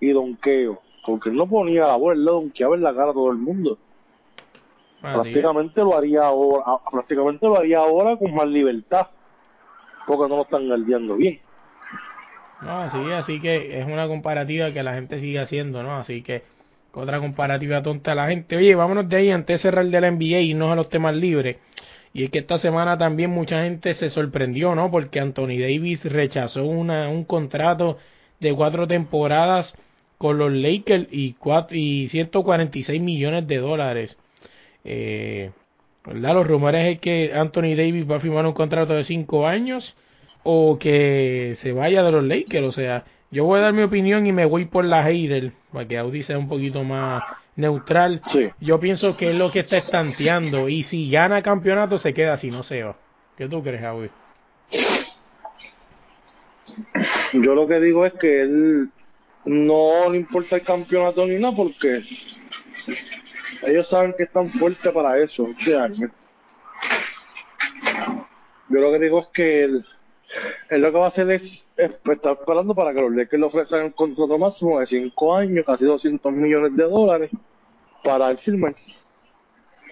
[0.00, 3.14] y donqueo, porque él no ponía la bola, él le donkeaba en la cara a
[3.14, 3.78] todo el mundo.
[5.02, 5.22] Así es.
[5.22, 9.08] prácticamente lo haría ahora, ah, prácticamente lo haría ahora con más libertad,
[10.06, 11.38] porque no lo están guardiando bien.
[12.62, 15.96] No, así, así que es una comparativa que la gente sigue haciendo, ¿no?
[15.96, 16.42] Así que
[16.94, 18.56] otra comparativa tonta a la gente.
[18.56, 21.14] Oye, vámonos de ahí antes de cerrar de la NBA y irnos a los temas
[21.14, 21.58] libres.
[22.16, 24.90] Y es que esta semana también mucha gente se sorprendió, ¿no?
[24.90, 27.98] Porque Anthony Davis rechazó una, un contrato
[28.40, 29.74] de cuatro temporadas
[30.16, 34.16] con los Lakers y, cuatro, y 146 millones de dólares.
[34.82, 35.50] Eh,
[36.06, 36.32] ¿verdad?
[36.32, 39.94] Los rumores es que Anthony Davis va a firmar un contrato de cinco años
[40.42, 42.66] o que se vaya de los Lakers.
[42.66, 45.86] O sea, yo voy a dar mi opinión y me voy por la hater, para
[45.86, 47.22] que Audi sea un poquito más
[47.56, 48.20] neutral.
[48.24, 48.50] Sí.
[48.60, 52.50] Yo pienso que es lo que está estanteando y si gana campeonato se queda si
[52.50, 52.96] no se va.
[53.36, 54.10] ¿Qué tú crees, Audi?
[57.32, 58.90] Yo lo que digo es que él
[59.44, 62.02] no le importa el campeonato ni nada porque
[63.62, 65.44] ellos saben que están fuertes para eso.
[65.44, 66.08] O sea, yo
[68.68, 69.86] lo que digo es que él,
[70.68, 73.46] él lo que va a hacer es, es estar esperando para que los Lakers le
[73.46, 77.30] ofrezcan el contrato máximo de 5 años, casi 200 millones de dólares,
[78.02, 78.74] para el firmar.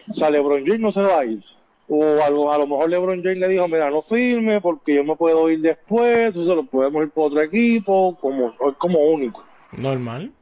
[0.08, 1.42] O sea, LeBron James no se va a ir.
[1.88, 5.16] O algo, a lo mejor LeBron James le dijo, mira, no firme porque yo me
[5.16, 9.44] puedo ir después, entonces lo podemos ir por otro equipo, como, es como único.
[9.72, 10.32] Normal.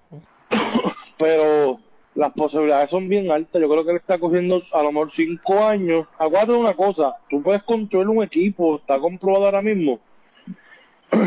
[1.18, 1.78] Pero
[2.14, 3.60] las posibilidades son bien altas.
[3.60, 6.06] Yo creo que él está cogiendo a lo mejor cinco años.
[6.18, 10.00] Acuérdate de una cosa, tú puedes construir un equipo, está comprobado ahora mismo,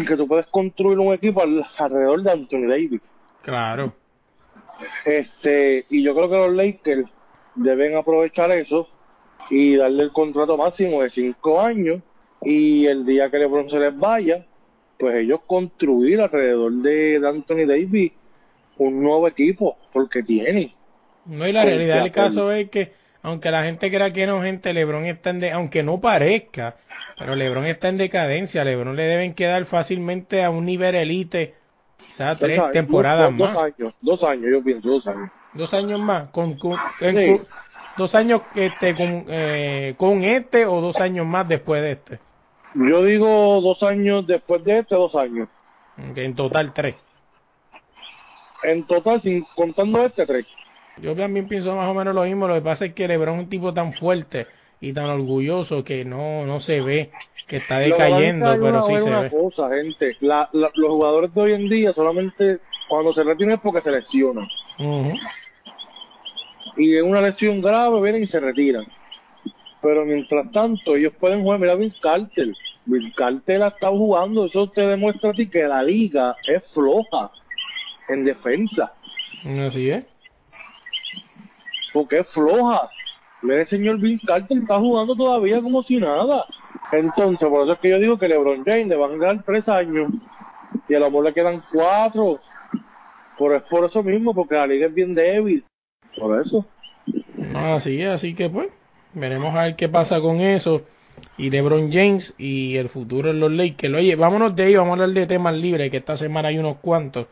[0.08, 3.02] que tú puedes construir un equipo al- alrededor de Anthony Davis.
[3.42, 3.94] Claro.
[5.06, 7.10] Este, y yo creo que los Lakers
[7.56, 8.88] deben aprovechar eso
[9.50, 12.02] y darle el contrato máximo de cinco años
[12.42, 14.46] y el día que LeBron se les vaya,
[15.00, 18.12] pues ellos construir alrededor de, Anthony Davis
[18.78, 20.72] un nuevo equipo, porque tienen.
[21.26, 22.92] No, y la realidad del caso es que,
[23.26, 26.76] aunque la gente crea que no, gente, LeBron está en, de- aunque no parezca,
[27.18, 28.64] pero LeBron está en decadencia.
[28.64, 31.56] LeBron le deben quedar fácilmente a un nivel elite,
[31.98, 33.64] quizás tres años, temporadas dos, dos más.
[33.64, 35.30] años, dos años, yo pienso, dos años.
[35.54, 36.58] Dos años más, con,
[37.00, 37.42] Sí.
[37.98, 42.20] dos años este, con, eh, con este o dos años más después de este.
[42.74, 45.48] Yo digo dos años después de este, dos años.
[46.12, 46.96] Ok, en total tres.
[48.64, 50.46] En total, sin contando este, tres.
[51.02, 52.48] Yo también pienso más o menos lo mismo.
[52.48, 54.48] Lo que pasa es que LeBron es un tipo tan fuerte
[54.80, 57.12] y tan orgulloso que no, no se ve
[57.48, 59.30] que está que decayendo, pero sí se una ve.
[59.30, 60.18] cosa, gente.
[60.22, 63.92] La- la- los jugadores de hoy en día solamente cuando se retiran es porque se
[63.92, 64.48] lesionan.
[66.78, 68.86] Y en una lesión grave vienen y se retiran.
[69.82, 71.60] Pero mientras tanto, ellos pueden jugar.
[71.60, 72.54] Mira, Vince Carter.
[72.86, 74.46] Vince Carter ha estado jugando.
[74.46, 77.32] Eso te demuestra a ti que la liga es floja
[78.10, 78.94] en defensa.
[79.68, 80.06] Así es.
[81.96, 82.90] Porque es floja.
[83.42, 86.46] Mira, el señor Vince Carter está jugando todavía como si nada.
[86.92, 89.70] Entonces, por eso es que yo digo que LeBron James le van a dar tres
[89.70, 90.12] años
[90.90, 92.42] y a lo mejor le quedan cuatro.
[93.38, 95.64] Por, por eso mismo, porque la liga es bien débil.
[96.18, 96.66] Por eso.
[97.56, 98.68] Así es, así que pues,
[99.14, 100.82] veremos a ver qué pasa con eso.
[101.38, 103.94] Y LeBron James y el futuro en los Lakers.
[103.94, 106.76] Oye, vámonos de ahí, vamos a hablar de temas libres, que esta semana hay unos
[106.78, 107.28] cuantos.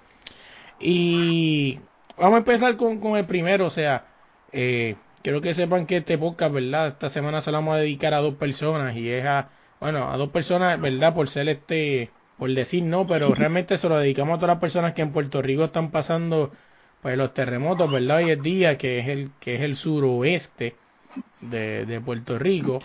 [0.80, 1.80] Y
[2.18, 4.06] vamos a empezar con, con el primero, o sea,
[4.54, 6.88] eh, quiero que sepan que este podcast, ¿verdad?
[6.90, 10.18] Esta semana se lo vamos a dedicar a dos personas y es a, bueno, a
[10.18, 11.14] dos personas, ¿verdad?
[11.14, 14.94] Por ser este, por decir no, pero realmente se lo dedicamos a todas las personas
[14.94, 16.52] que en Puerto Rico están pasando
[17.02, 18.18] pues los terremotos, ¿verdad?
[18.18, 20.76] Hoy es día, que es el, que es el suroeste
[21.42, 22.80] de, de Puerto Rico.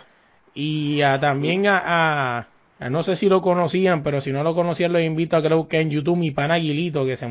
[0.55, 2.49] Y a, también a, a,
[2.81, 5.49] a, no sé si lo conocían, pero si no lo conocían, los invito a que
[5.49, 7.29] lo busquen en YouTube, mi pan Aguilito, que se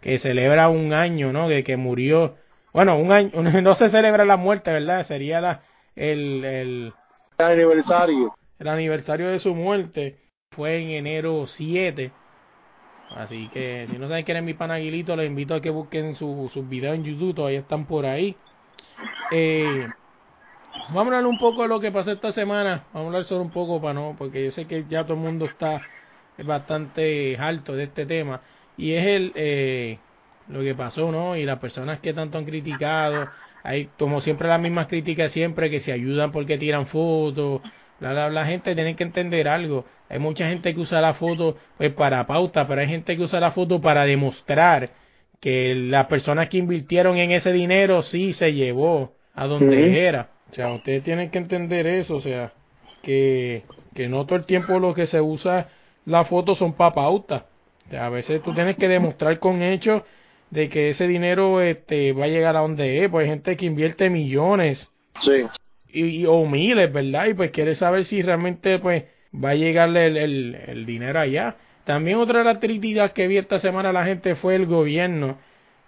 [0.00, 1.48] que celebra un año, ¿no?
[1.48, 2.36] De que murió,
[2.76, 3.30] bueno, un año,
[3.62, 5.06] no se celebra la muerte, ¿verdad?
[5.06, 5.62] Sería la,
[5.96, 6.94] el, el,
[7.38, 8.34] El aniversario.
[8.58, 10.18] el aniversario de su muerte,
[10.50, 12.18] fue en enero 7.
[13.08, 16.16] Así que si no saben quién es mi pan Aguilito, les invito a que busquen
[16.16, 18.42] su- sus videos en YouTube, todavía están por ahí.
[19.30, 19.94] Eh,
[20.88, 22.88] vamos a hablar un poco de lo que pasó esta semana.
[22.92, 25.20] Vamos a hablar solo un poco para no, porque yo sé que ya todo el
[25.20, 25.86] mundo está
[26.38, 28.42] bastante harto de este tema.
[28.76, 30.05] Y es el eh,
[30.48, 31.36] lo que pasó, ¿no?
[31.36, 33.28] Y las personas que tanto han criticado.
[33.62, 37.62] Hay como siempre las mismas críticas siempre que se ayudan porque tiran fotos.
[38.00, 39.84] La, la, la gente tiene que entender algo.
[40.08, 43.40] Hay mucha gente que usa la foto pues para pauta, pero hay gente que usa
[43.40, 44.90] la foto para demostrar
[45.40, 50.30] que las personas que invirtieron en ese dinero sí se llevó a donde era.
[50.50, 52.52] O sea, ustedes tienen que entender eso, o sea,
[53.02, 55.68] que, que no todo el tiempo lo que se usa
[56.04, 57.46] la foto son para pauta.
[57.86, 60.02] O sea, a veces tú tienes que demostrar con hechos
[60.50, 63.66] de que ese dinero este va a llegar a donde es, pues hay gente que
[63.66, 65.44] invierte millones Sí.
[65.92, 67.26] y, y- o miles, ¿verdad?
[67.26, 69.04] Y pues quiere saber si realmente pues
[69.34, 71.56] va a llegarle el, el, el dinero allá.
[71.84, 75.38] También otra de las críticas que vi esta semana a la gente fue el gobierno,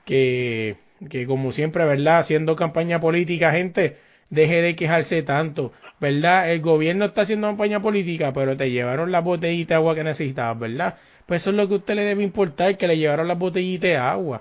[0.05, 0.77] que,
[1.11, 2.19] que como siempre, ¿verdad?
[2.21, 3.97] Haciendo campaña política, gente,
[4.31, 6.51] deje de quejarse tanto, ¿verdad?
[6.53, 10.59] El gobierno está haciendo campaña política, pero te llevaron la botellita de agua que necesitabas,
[10.59, 10.97] ¿verdad?
[11.29, 13.83] Pues eso es lo que a usted le debe importar, que le llevaron las botellitas
[13.83, 14.41] de agua.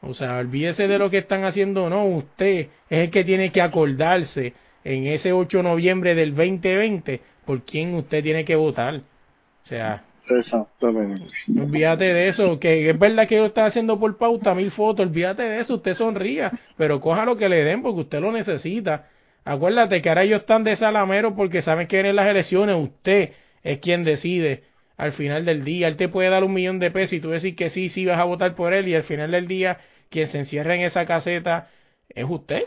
[0.00, 2.04] O sea, olvídese de lo que están haciendo o no.
[2.04, 7.62] Usted es el que tiene que acordarse en ese 8 de noviembre del 2020 por
[7.62, 8.96] quién usted tiene que votar.
[8.96, 11.22] O sea, Exactamente.
[11.48, 12.58] olvídate de eso.
[12.58, 15.06] Que es verdad que lo está haciendo por pauta mil fotos.
[15.06, 15.76] Olvídate de eso.
[15.76, 16.50] Usted sonría.
[16.76, 19.06] Pero coja lo que le den porque usted lo necesita.
[19.44, 22.74] Acuérdate que ahora ellos están de salamero porque saben que vienen las elecciones.
[22.76, 23.30] Usted
[23.62, 24.64] es quien decide
[24.96, 25.88] al final del día.
[25.88, 28.18] Él te puede dar un millón de pesos y tú decir que sí, sí vas
[28.18, 29.78] a votar por él y al final del día
[30.10, 31.68] quien se encierra en esa caseta
[32.08, 32.64] es usted.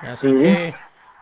[0.00, 0.74] Así que,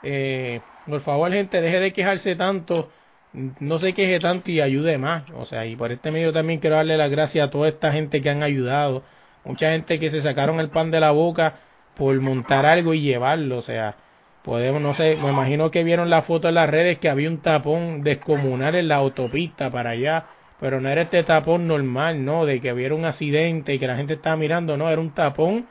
[0.02, 2.90] eh, por favor, gente, deje de quejarse tanto,
[3.32, 5.24] no se queje tanto y ayude más.
[5.34, 8.20] O sea, y por este medio también quiero darle las gracias a toda esta gente
[8.20, 9.04] que han ayudado.
[9.44, 11.60] Mucha gente que se sacaron el pan de la boca
[11.94, 13.58] por montar algo y llevarlo.
[13.58, 13.96] O sea,
[14.42, 17.38] podemos, no sé, me imagino que vieron la foto en las redes que había un
[17.38, 20.26] tapón descomunal en la autopista para allá.
[20.60, 22.44] Pero no era este tapón normal, ¿no?
[22.44, 25.66] De que hubiera un accidente y que la gente estaba mirando, no, era un tapón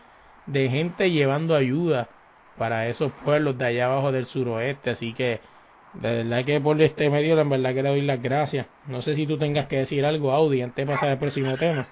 [0.48, 2.10] de gente llevando ayuda
[2.58, 4.90] para esos pueblos de allá abajo del suroeste.
[4.90, 5.42] Así que,
[5.94, 8.66] de verdad que por este medio, en verdad que le doy las gracias.
[8.88, 11.88] No sé si tú tengas que decir algo, Audi, antes de pasar al próximo tema.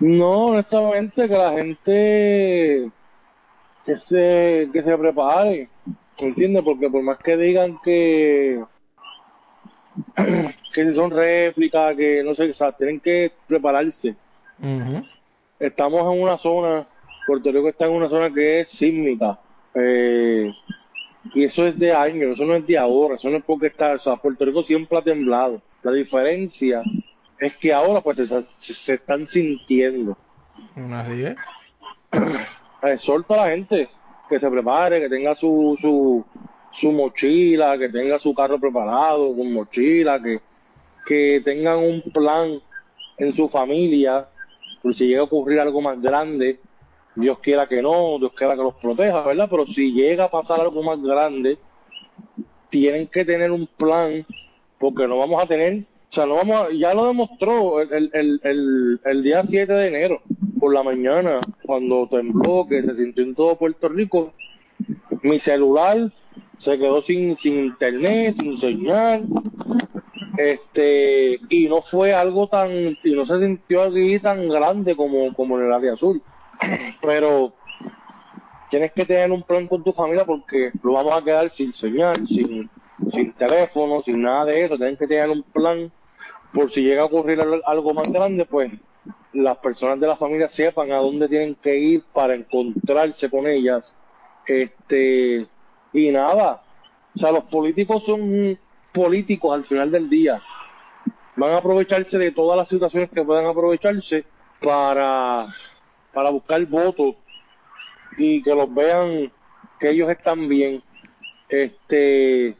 [0.00, 2.90] No, honestamente, que la gente
[3.88, 5.68] que se, que se prepare,
[6.18, 6.62] ¿entiendes?
[6.62, 8.62] Porque por más que digan que
[10.74, 14.14] que son réplicas, que no sé, o sea, tienen que prepararse.
[15.58, 16.86] Estamos en una zona,
[17.26, 19.40] Puerto Rico está en una zona que es sísmica,
[19.74, 20.52] eh,
[21.34, 23.92] y eso es de años, eso no es de ahora, eso no es porque está,
[23.92, 25.62] o sea, Puerto Rico siempre ha temblado.
[25.82, 26.82] La diferencia
[27.38, 30.16] es que ahora pues se, se- se están sintiendo.
[30.92, 31.36] Así es.
[32.82, 33.88] Exhorto a la gente
[34.28, 36.24] que se prepare, que tenga su, su,
[36.72, 40.40] su mochila, que tenga su carro preparado con mochila, que,
[41.06, 42.60] que tengan un plan
[43.16, 44.28] en su familia,
[44.82, 46.60] por si llega a ocurrir algo más grande,
[47.14, 49.48] Dios quiera que no, Dios quiera que los proteja, ¿verdad?
[49.50, 51.58] Pero si llega a pasar algo más grande,
[52.68, 54.24] tienen que tener un plan,
[54.78, 58.10] porque no vamos a tener, o sea, no vamos a- ya lo demostró el, el,
[58.14, 60.20] el, el, el día 7 de enero,
[60.58, 64.32] por la mañana, cuando tembló, que se sintió en todo Puerto Rico,
[65.22, 66.10] mi celular
[66.54, 69.26] se quedó sin, sin internet, sin señal,
[70.36, 72.70] este, y no fue algo tan,
[73.02, 76.22] y no se sintió aquí tan grande como, como en el área azul,
[77.02, 77.52] pero
[78.70, 82.26] tienes que tener un plan con tu familia porque lo vamos a quedar sin señal,
[82.26, 82.68] sin,
[83.12, 84.76] sin teléfono, sin nada de eso.
[84.76, 85.90] Tienes que tener un plan
[86.52, 88.72] por si llega a ocurrir al- algo más grande, pues
[89.32, 93.94] las personas de la familia sepan a dónde tienen que ir para encontrarse con ellas.
[94.46, 95.46] Este,
[95.92, 96.62] y nada,
[97.14, 98.58] o sea, los políticos son
[98.92, 100.42] políticos al final del día.
[101.36, 104.24] Van a aprovecharse de todas las situaciones que puedan aprovecharse
[104.60, 105.46] para,
[106.12, 107.14] para buscar votos
[108.16, 109.30] y que los vean
[109.78, 110.82] que ellos están bien.
[111.48, 112.56] Este,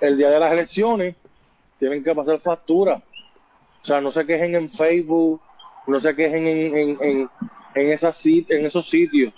[0.00, 1.16] el día de las elecciones
[1.78, 3.02] tienen que pasar factura.
[3.82, 5.40] O sea, no se quejen en Facebook,
[5.86, 7.28] no se quejen en, en, en,
[7.74, 9.32] en, esas, en esos sitios.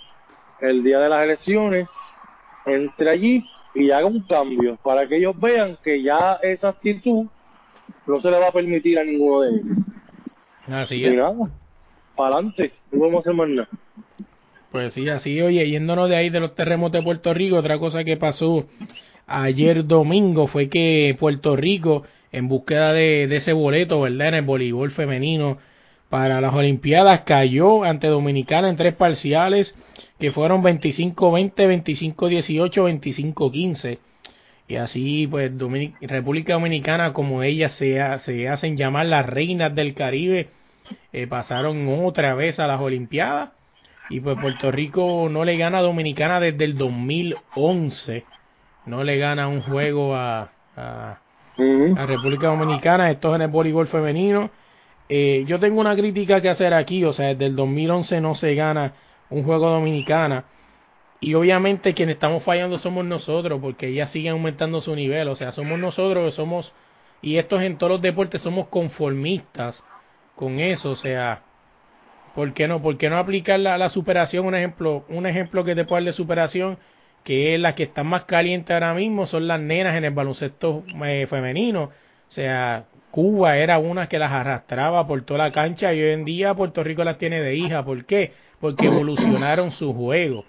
[0.59, 1.87] El día de las elecciones,
[2.65, 7.27] entre allí y haga un cambio para que ellos vean que ya esa actitud
[8.05, 9.77] no se le va a permitir a ninguno de ellos.
[10.67, 11.15] Así Y es.
[11.15, 11.33] nada,
[12.15, 13.69] para adelante, no podemos hacer más nada.
[14.71, 18.03] Pues sí, así, oye, yéndonos de ahí de los terremotos de Puerto Rico, otra cosa
[18.03, 18.65] que pasó
[19.27, 24.29] ayer domingo fue que Puerto Rico, en búsqueda de, ese boleto, ¿verdad?
[24.29, 25.59] En el voleibol femenino
[26.09, 29.73] para las Olimpiadas, cayó ante Dominicana en tres parciales,
[30.19, 31.53] que fueron 25-20,
[32.15, 33.99] 25-18, 25-15.
[34.67, 39.93] Y así, pues, Dominic- República Dominicana, como ellas se, se hacen llamar las reinas del
[39.93, 40.49] Caribe,
[41.13, 43.51] eh, pasaron otra vez a las Olimpiadas.
[44.09, 48.25] Y pues Puerto Rico no le gana a Dominicana desde el 2011.
[48.85, 51.19] No le gana un juego a, a,
[51.57, 51.95] Ujú.
[51.97, 53.11] a República Dominicana.
[53.11, 54.49] Esto es en el voleibol femenino.
[55.09, 57.03] Eh, yo tengo una crítica que hacer aquí.
[57.03, 58.93] O sea, desde el 2011 no se gana
[59.29, 60.45] un juego dominicana.
[61.19, 65.29] Y obviamente quienes estamos fallando somos nosotros, porque ellas siguen aumentando su nivel.
[65.29, 66.73] O sea, somos nosotros que somos,
[67.21, 69.83] y estos en todos los deportes somos conformistas
[70.35, 70.91] con eso.
[70.91, 71.43] O sea,
[72.35, 72.81] ¿por qué no?
[72.81, 74.45] ¿Por qué no aplicar la, la superación?
[74.45, 76.77] Un ejemplo, un ejemplo que te puedo dar de superación,
[77.23, 80.85] que es la que está más caliente ahora mismo, son las nenas en el baloncesto
[81.05, 81.83] eh, femenino.
[81.85, 86.25] O sea, Cuba era una que las arrastraba por toda la cancha y hoy en
[86.25, 87.85] día Puerto Rico las tiene de hija.
[87.85, 88.33] ¿Por qué?
[88.59, 90.45] Porque evolucionaron su juego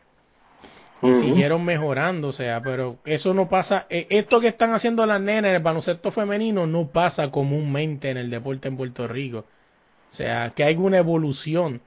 [1.01, 1.15] y Ujú.
[1.15, 5.51] siguieron mejorando, o sea, pero eso no pasa, eh, esto que están haciendo las nenas
[5.51, 9.47] en el baloncesto femenino no pasa comúnmente en el deporte en Puerto Rico.
[10.13, 11.83] O sea, que hay una evolución,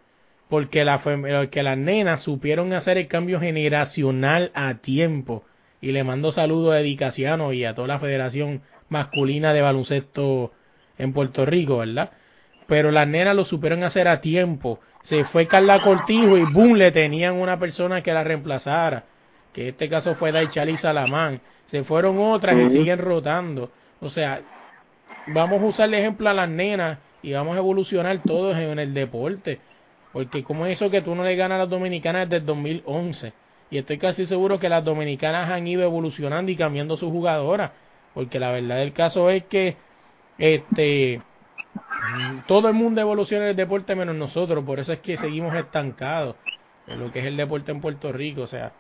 [0.50, 5.44] porque, la, fem- que las nenas supieron hacer el cambio generacional a tiempo.
[5.82, 10.52] Y le mando saludos a Edicaciano y a toda la Federación Masculina de Baloncesto
[10.98, 12.12] en Puerto Rico, ¿verdad?
[12.66, 14.80] Pero las nenas lo supieron hacer a tiempo.
[15.04, 19.04] Se fue Carla Cortijo y boom, le tenían una persona que la reemplazara.
[19.54, 21.42] Que en este caso fue Daichali Salamán.
[21.66, 22.70] Se fueron otras y Ujú.
[22.70, 23.72] siguen rotando.
[24.02, 24.42] O sea,
[25.28, 28.94] vamos a usar de ejemplo a las nenas y vamos a evolucionar todos en el
[28.94, 29.60] deporte.
[30.18, 33.34] Porque como es eso que tú no le ganas a las dominicanas desde el 2011.
[33.70, 37.70] Y estoy casi seguro que las dominicanas han ido evolucionando y cambiando sus jugadoras.
[38.16, 39.78] Porque la verdad del caso es que
[40.40, 41.22] este
[42.48, 44.66] todo el mundo evoluciona en el deporte menos nosotros.
[44.66, 46.36] Por eso es que seguimos estancados
[46.88, 48.42] en lo que es el deporte en Puerto Rico.
[48.42, 48.72] O sea,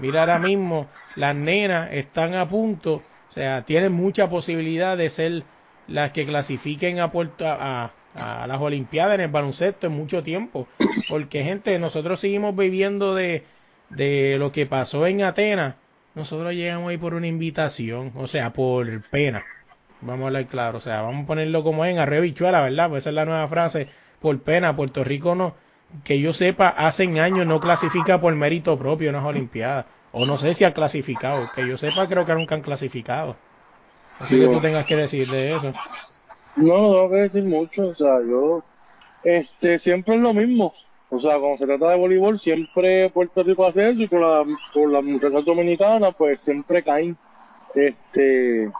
[0.00, 5.44] mira ahora mismo, las nenas están a punto, o sea, tienen mucha posibilidad de ser
[5.86, 10.68] las que clasifiquen a Puerto a, a las Olimpiadas en el baloncesto en mucho tiempo.
[11.08, 13.44] Porque, gente, nosotros seguimos viviendo de,
[13.90, 15.76] de lo que pasó en Atenas.
[16.14, 19.44] Nosotros llegamos ahí por una invitación, o sea, por pena.
[20.00, 22.88] Vamos a hablar claro, o sea, vamos a ponerlo como en arrebichuela, ¿verdad?
[22.90, 23.88] Pues esa es la nueva frase.
[24.20, 25.56] Por pena, Puerto Rico no,
[26.04, 29.86] que yo sepa, hace años no clasifica por mérito propio en las Olimpiadas.
[30.12, 31.50] O no sé si ha clasificado.
[31.54, 33.36] Que yo sepa, creo que nunca han clasificado.
[34.20, 35.72] Así Sí, que tú tengas que decir de eso.
[36.56, 38.62] No, no tengo que decir mucho, o sea, yo,
[39.24, 40.72] este, siempre es lo mismo.
[41.10, 44.44] O sea, cuando se trata de voleibol, siempre Puerto Rico hace eso y con, la,
[44.72, 47.16] con las muchachas dominicanas, pues siempre caen.
[47.74, 48.70] Este,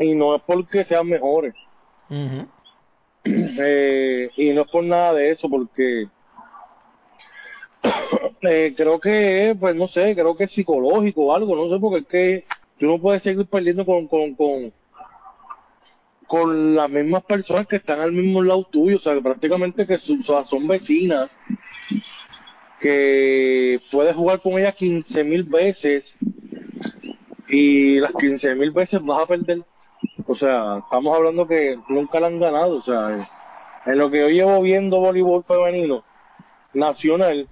[0.00, 1.54] y no es porque sean mejores.
[3.60, 6.06] Eh, y no es por nada de eso, porque
[8.42, 11.98] eh, creo que, pues no sé, creo que es psicológico o algo, no sé, porque
[11.98, 12.44] es que
[12.78, 14.72] tú no puedes seguir perdiendo con, con, con,
[16.28, 19.98] con las mismas personas que están al mismo lado tuyo, o sea, que prácticamente que
[19.98, 21.28] su- son vecinas,
[22.80, 26.16] que puedes jugar con ellas 15 mil veces
[27.48, 29.62] y las 15 mil veces vas a perder.
[30.26, 33.26] O sea, estamos hablando que nunca la han ganado, o sea,
[33.86, 36.04] en lo que yo llevo viendo voleibol femenino
[36.74, 37.48] nacional,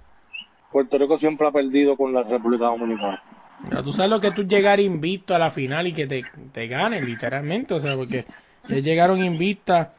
[0.71, 3.21] Puerto Rico siempre ha perdido con la República Dominicana.
[3.67, 6.23] Pero tú sabes lo que tú llegar invicto a la final y que te,
[6.53, 7.73] te ganen, literalmente.
[7.73, 8.25] O sea, porque
[8.67, 9.89] ya llegaron invictas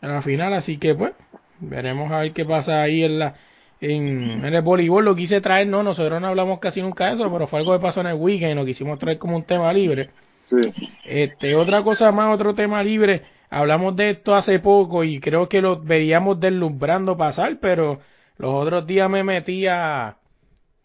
[0.00, 1.12] a la final, así que pues,
[1.60, 3.34] veremos a ver qué pasa ahí en la,
[3.80, 7.32] en, en el voleibol lo quise traer, no, nosotros no hablamos casi nunca de eso,
[7.32, 10.10] pero fue algo que pasó en el weekend lo quisimos traer como un tema libre.
[10.48, 10.72] Sí.
[11.04, 15.60] Este, otra cosa más, otro tema libre, hablamos de esto hace poco y creo que
[15.60, 18.00] lo veríamos deslumbrando pasar, pero
[18.36, 20.16] los otros días me metí a,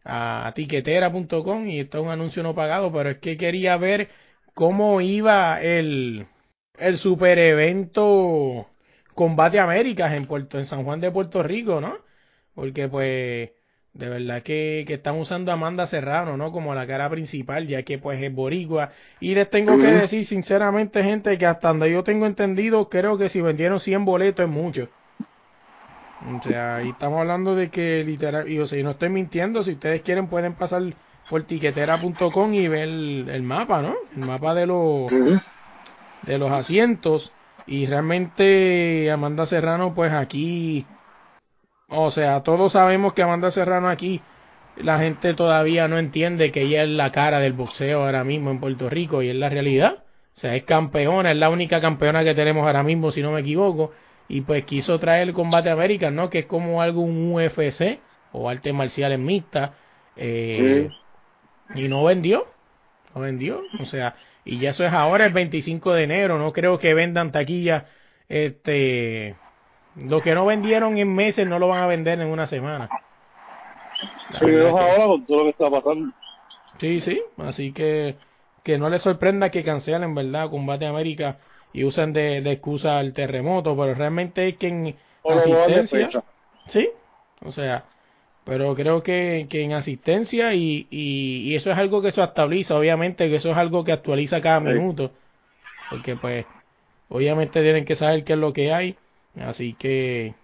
[0.03, 4.09] a tiquetera.com y esto es un anuncio no pagado, pero es que quería ver
[4.53, 6.27] cómo iba el,
[6.79, 8.67] el super evento
[9.13, 11.97] Combate Américas en Puerto, en San Juan de Puerto Rico, ¿no?
[12.53, 13.51] Porque pues
[13.93, 16.51] de verdad que, que están usando a Amanda Serrano, ¿no?
[16.51, 18.91] Como la cara principal, ya que pues es boricua.
[19.21, 23.29] Y les tengo que decir sinceramente, gente, que hasta donde yo tengo entendido, creo que
[23.29, 24.89] si vendieron 100 boletos es mucho.
[26.27, 29.63] O sea, ahí estamos hablando de que literal, y o sea, yo no estoy mintiendo,
[29.63, 30.81] si ustedes quieren pueden pasar
[31.29, 33.95] por tiquetera.com y ver el, el mapa, ¿no?
[34.15, 35.11] El mapa de los
[36.25, 37.31] de los asientos
[37.67, 40.85] y realmente Amanda Serrano pues aquí
[41.89, 44.21] o sea, todos sabemos que Amanda Serrano aquí
[44.77, 48.59] la gente todavía no entiende que ella es la cara del boxeo ahora mismo en
[48.59, 50.03] Puerto Rico y es la realidad.
[50.35, 53.39] O sea, es campeona, es la única campeona que tenemos ahora mismo, si no me
[53.39, 53.93] equivoco.
[54.27, 56.29] Y pues quiso traer el combate América, ¿no?
[56.29, 57.99] Que es como algo un UFC
[58.33, 59.71] o artes marciales mixtas.
[60.17, 60.89] Eh,
[61.73, 62.47] Y no vendió.
[63.13, 63.61] No vendió.
[63.79, 64.15] O sea,
[64.45, 66.37] y ya eso es ahora el 25 de enero.
[66.37, 67.83] No creo que vendan taquillas.
[68.29, 69.35] Este.
[69.95, 72.89] Lo que no vendieron en meses no lo van a vender en una semana.
[74.29, 76.13] Sí, que- ahora con todo lo que está pasando.
[76.79, 78.15] Sí, sí, así que
[78.63, 80.49] que no les sorprenda que cancelen, ¿verdad?
[80.49, 81.37] Combate América
[81.71, 86.09] y usen de, de excusa el terremoto, pero realmente es que en O asistencia,
[86.67, 86.89] sí,
[87.45, 87.85] o sea,
[88.45, 92.77] pero creo que, que en asistencia y, y, y eso es algo que se actualiza,
[92.77, 94.65] obviamente que eso es algo que actualiza cada Sí.
[94.73, 95.13] minuto,
[95.89, 96.47] porque pues
[97.09, 98.97] obviamente tienen que saber qué es lo que hay,
[99.35, 100.35] así que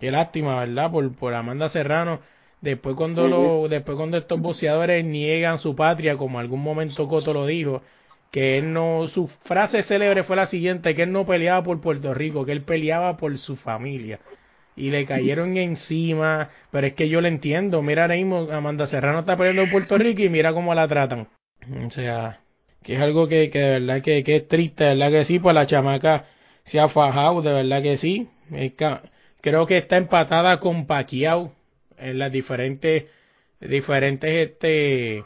[0.00, 0.90] qué lástima, ¿verdad?
[0.92, 2.20] Por, por Amanda Serrano.
[2.60, 7.46] Después cuando lo, después cuando estos boxeadores niegan su patria, como algún momento Coto lo
[7.46, 7.82] dijo,
[8.30, 12.14] que él no, su frase célebre fue la siguiente, que él no peleaba por Puerto
[12.14, 14.20] Rico, que él peleaba por su familia.
[14.76, 19.20] Y le cayeron encima, pero es que yo lo entiendo, mira ahora mismo, Amanda Serrano
[19.20, 21.28] está peleando en Puerto Rico y mira cómo la tratan.
[21.86, 22.40] O sea,
[22.82, 25.38] que es algo que, que de verdad que, que es triste, de verdad que sí,
[25.38, 26.26] pues la chamaca
[26.64, 28.28] se ha fajado, de verdad que sí.
[28.52, 28.72] Es
[29.40, 31.52] creo que está empatada con Pacquiao
[31.98, 33.04] en las diferentes,
[33.60, 35.24] diferentes, este,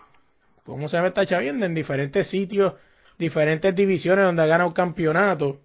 [0.64, 1.66] ¿cómo se llama esta chavienda?
[1.66, 2.74] En diferentes sitios,
[3.18, 5.60] diferentes divisiones donde ha ganado campeonato.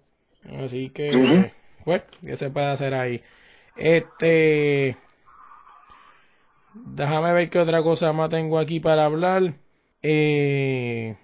[0.64, 1.52] Así que,
[1.84, 3.22] pues, ¿qué se puede hacer ahí?
[3.76, 4.96] Este,
[6.72, 9.54] déjame ver qué otra cosa más tengo aquí para hablar.
[10.02, 11.16] Eh,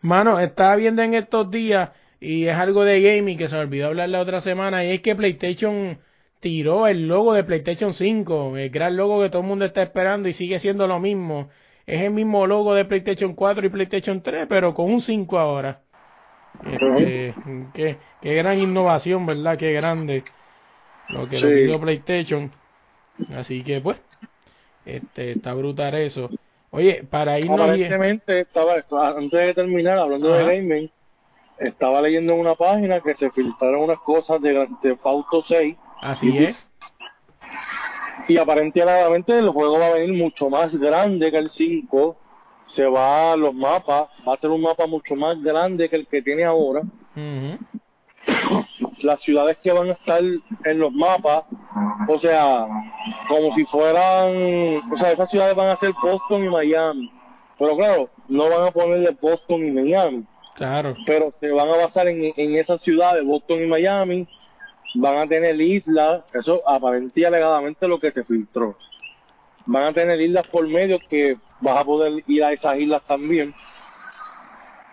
[0.00, 1.90] mano, estaba viendo en estos días
[2.20, 5.00] y es algo de gaming que se me olvidó hablar la otra semana y es
[5.00, 5.98] que PlayStation
[6.40, 10.28] tiró el logo de PlayStation 5, el gran logo que todo el mundo está esperando
[10.28, 11.48] y sigue siendo lo mismo.
[11.86, 15.82] Es el mismo logo de PlayStation 4 y PlayStation 3, pero con un 5 ahora.
[16.64, 17.34] Este,
[17.74, 19.56] qué, qué gran innovación, ¿verdad?
[19.58, 20.24] Qué grande
[21.08, 21.44] lo que Sí.
[21.46, 22.50] le dio PlayStation.
[23.34, 24.00] Así que pues,
[24.84, 26.28] este, está brutal eso.
[26.70, 28.74] Oye, para irnos y- Aparentemente, estaba,
[29.16, 30.44] antes de terminar, hablando Ajá.
[30.48, 30.90] de gaming,
[31.58, 35.76] estaba leyendo en una página que se filtraron unas cosas de Grand Theft Auto 6
[36.02, 36.68] así es.
[38.28, 42.16] y aparentemente el juego va a venir mucho más grande que el 5.
[42.66, 46.06] Se va a los mapas, va a ser un mapa mucho más grande que el
[46.08, 46.80] que tiene ahora.
[47.14, 47.58] Ujú.
[49.02, 51.44] Las ciudades que van a estar en los mapas,
[52.08, 52.66] o sea,
[53.28, 57.10] como si fueran, o sea, esas ciudades van a ser Boston y Miami.
[57.58, 60.24] Pero claro, no van a ponerle Boston y Miami.
[60.56, 60.94] Claro.
[61.04, 64.26] pero se van a basar en, en esas ciudades, Boston y Miami,
[64.94, 68.76] van a tener islas, eso aparentemente y alegadamente lo que se filtró.
[69.66, 73.54] Van a tener islas por medio que vas a poder ir a esas islas también.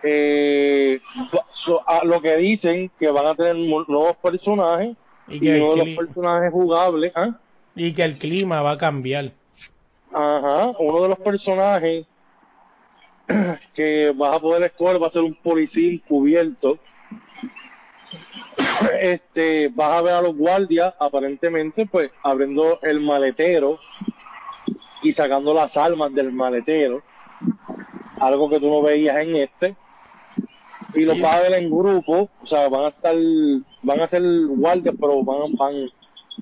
[0.06, 1.00] Eh,
[1.34, 4.94] va- so- a lo que dicen que van a tener nuevos personajes
[5.28, 7.30] Y uno de los personajes jugables, ¿ah?
[7.74, 9.32] y que el clima va a cambiar.
[10.12, 12.06] Ajá, uno de los personajes
[13.74, 16.78] que vas a poder escoger va a ser un policía encubierto.
[19.00, 23.78] Este, vas a ver a los guardias, aparentemente, pues, abriendo el maletero
[25.02, 27.02] y sacando las armas del maletero.
[28.20, 29.76] Algo que tú no veías en este.
[30.94, 33.14] Y los vas a ver en grupo, o sea, van a estar,
[33.82, 35.90] van a ser guardias, pero van, van,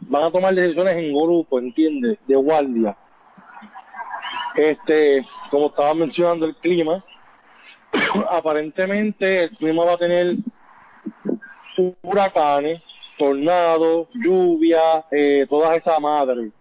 [0.08, 2.18] van a tomar decisiones en grupo, ¿entiendes?
[2.26, 2.96] De guardia
[4.54, 7.04] este, como estaba mencionando el clima,
[8.30, 10.36] aparentemente el clima va a tener
[12.02, 12.82] huracanes,
[13.18, 16.52] tornados, lluvia, eh, todas esas madres.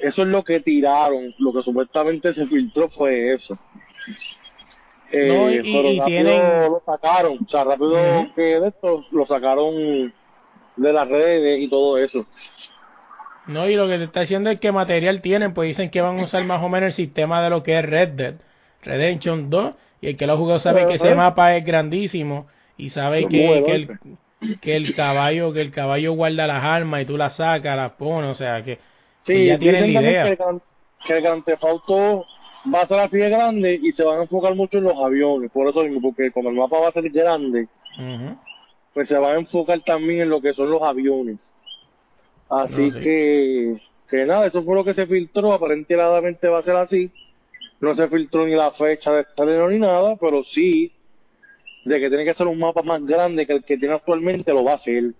[0.00, 3.58] eso es lo que tiraron, lo que supuestamente se filtró fue eso.
[5.16, 7.92] Eh, No, y- pero y rápido tienen- lo sacaron, o sea, rápido
[8.34, 10.12] que de esto lo sacaron
[10.76, 12.26] de las redes y todo eso.
[13.46, 16.18] No, y lo que te está diciendo es que material tienen, pues dicen que van
[16.18, 18.34] a usar más o menos el sistema de lo que es Red Dead
[18.82, 22.46] Redemption 2, y el que lo ha jugado sabe que ese mapa es grandísimo
[22.76, 27.02] y sabe que, bueno, que, el, que el caballo que el caballo guarda las armas
[27.02, 28.78] y tú las sacas, las pones, o sea que
[29.22, 30.24] Sí, que ya tienen la idea.
[30.24, 30.62] Que el, Gran-
[31.04, 32.26] que el Grand Theft Auto
[32.72, 35.50] va a ser así de grande y se van a enfocar mucho en los aviones,
[35.50, 37.68] por eso mismo, porque como el mapa va a ser grande,
[38.92, 41.52] pues se van a enfocar también en lo que son los aviones.
[42.48, 43.00] Así No, sí.
[43.00, 47.10] que, que nada, eso fue lo que se filtró, aparentemente va a ser así.
[47.80, 50.92] No se filtró ni la fecha de estreno ni nada, pero sí
[51.84, 54.64] de que tiene que ser un mapa más grande que el que tiene actualmente, lo
[54.64, 55.12] va a hacer.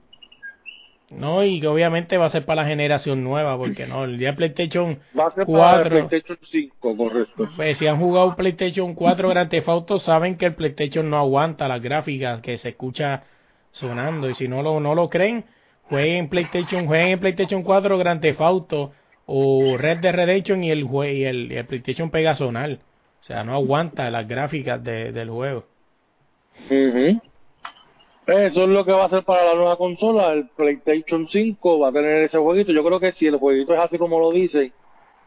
[1.17, 4.31] No, y que obviamente va a ser para la generación nueva, porque no, el día
[4.31, 5.99] de PlayStation Va a ser para Cuatro.
[5.99, 7.49] el PlayStation 5, correcto.
[7.57, 11.69] Pues si han jugado PlayStation 4 Grand Theft Auto saben que el PlayStation no aguanta
[11.69, 13.25] las gráficas que se escucha
[13.71, 15.45] sonando y si no lo no lo creen
[15.89, 18.93] jueguen PlayStation jueguen en PlayStation 4 Grand Theft Auto
[19.27, 22.71] o Red Dead Redemption y el y el, PlayStation pega a sonar
[23.21, 25.67] o sea no aguanta las gráficas de- del juego
[26.71, 27.21] Ujú.
[28.27, 30.33] Eso es lo que va a ser para la nueva consola.
[30.33, 32.73] El PlayStation 5 va a tener ese jueguito.
[32.73, 34.73] Yo creo que si el jueguito es así como lo dice,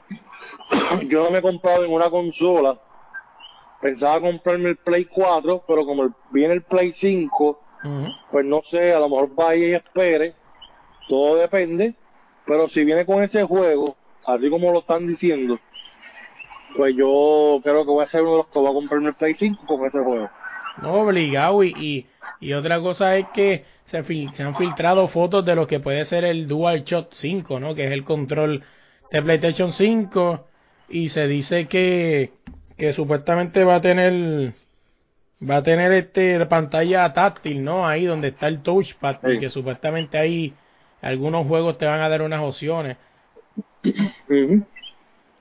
[1.08, 2.80] yo no me he comprado en una consola.
[3.82, 8.08] Pensaba comprarme el Play 4, pero como el- viene el Play 5, Ujú.
[8.32, 10.34] pues no sé, a lo mejor vaya y espere.
[11.08, 11.94] Todo depende.
[12.46, 13.96] Pero si viene con ese juego,
[14.26, 15.60] así como lo están diciendo,
[16.76, 19.16] pues yo creo que voy a ser uno de los que va a comprarme el
[19.16, 20.30] Play 5 con ese juego.
[20.82, 21.64] No, obligado.
[21.64, 22.08] Y, y,
[22.40, 26.04] y otra cosa es que se, fil- se han filtrado fotos de lo que puede
[26.06, 27.74] ser el DualShock 5, ¿no?
[27.76, 28.64] Que es el control
[29.12, 30.48] de PlayStation 5.
[30.90, 32.32] Y se dice que,
[32.78, 34.54] que supuestamente va a tener
[35.40, 37.88] va a tener este pantalla táctil, ¿no?
[37.88, 39.18] Ahí donde está el touchpad.
[39.28, 39.40] Y Sí.
[39.40, 40.54] que supuestamente ahí
[41.02, 42.98] algunos juegos te van a dar unas opciones.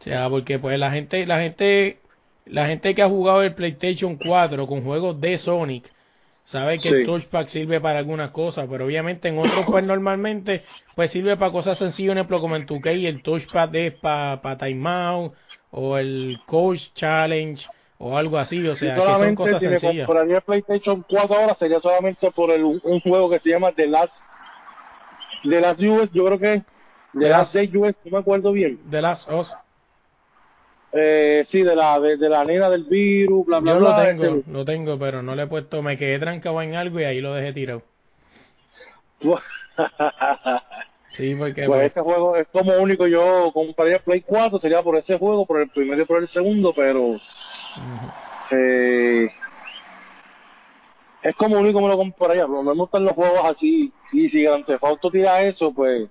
[0.01, 1.99] O sea, porque pues la gente, la gente,
[2.47, 5.91] la gente que ha jugado el PlayStation 4 con juegos de Sonic,
[6.45, 6.95] sabe que Sí.
[6.95, 10.63] el touchpad sirve para algunas cosas, pero obviamente en otros pues normalmente
[10.95, 14.41] pues sirve para cosas sencillas, por ejemplo como en tu y el touchpad es para
[14.41, 15.35] pa timeout
[15.73, 17.67] o el coach challenge
[17.99, 20.07] o algo así, o Si sea, que son cosas si sencillas.
[20.07, 23.87] compraría el PlayStation 4 ahora sería solamente por el, un juego que se llama The
[23.89, 24.15] Last
[25.43, 26.63] The Last US, yo creo que
[27.13, 28.79] The The Last Day US, no me acuerdo bien.
[28.91, 29.55] The Last Us.
[30.99, 34.07] Eh, sí, de la de, de la nena del virus, bla bla Yo lo bla.
[34.09, 37.05] tengo, ese- lo tengo, pero no le he puesto, me quedé trancado en algo y
[37.05, 37.83] ahí lo dejé tirado.
[41.13, 44.97] Sí, porque pues pues, ese juego es como único yo compraría Play 4, sería por
[44.97, 47.17] ese juego, por el primero y por el segundo, pero
[48.51, 49.27] eh,
[51.23, 54.67] es como único me lo compraría, pero me gustan los juegos así, y si Grand
[54.67, 56.09] Theft Auto tira eso, pues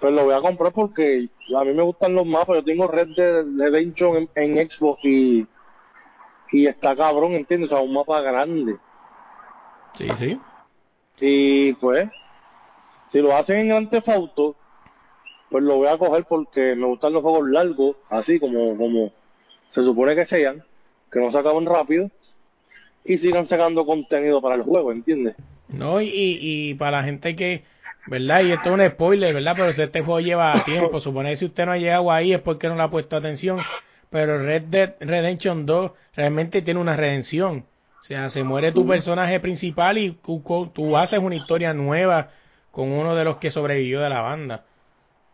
[0.00, 3.08] pues lo voy a comprar porque a mí me gustan los mapas, yo tengo Red
[3.16, 5.46] Dead Redemption en, en Xbox y
[6.52, 7.72] y está cabrón, ¿entiendes?
[7.72, 8.76] O sea, un mapa grande.
[9.96, 10.40] sí, sí.
[11.20, 12.08] Y pues,
[13.08, 14.56] si lo hacen en Grand Theft Auto,
[15.50, 19.12] pues lo voy a coger porque me gustan los juegos largos, así como, como
[19.68, 20.64] se supone que sean,
[21.12, 22.10] que no se acaben rápido
[23.04, 25.36] y sigan sacando contenido para el juego, ¿entiendes?
[25.68, 27.64] No, y, y para la gente que,
[28.10, 28.42] ¿verdad?
[28.42, 29.54] Y esto es un spoiler, ¿verdad?
[29.56, 32.40] Pero si este juego lleva tiempo, supone que si usted no ha llegado ahí es
[32.40, 33.60] porque no le ha puesto atención.
[34.10, 37.64] Pero Red Dead Redemption 2 realmente tiene una redención.
[38.00, 40.42] O sea, se muere tu personaje principal y tú,
[40.74, 42.30] tú haces una historia nueva
[42.72, 44.64] con uno de los que sobrevivió de la banda.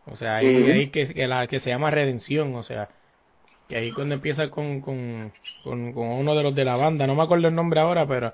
[0.05, 2.89] O sea, ahí, ahí que, que, la, que se llama redención, o sea,
[3.67, 7.15] que ahí cuando empieza con, con, con, con uno de los de la banda, no
[7.15, 8.33] me acuerdo el nombre ahora, pero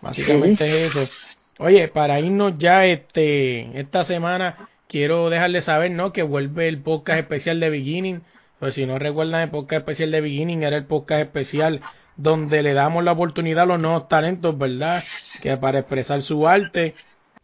[0.00, 1.10] básicamente es eso.
[1.58, 6.12] Oye, para irnos ya este esta semana, quiero dejarles saber, ¿no?
[6.12, 8.22] Que vuelve el podcast especial de Beginning.
[8.60, 11.80] Pues si no recuerdan, el podcast especial de Beginning era el podcast especial
[12.16, 15.02] donde le damos la oportunidad a los nuevos talentos, ¿verdad?
[15.42, 16.94] Que para expresar su arte.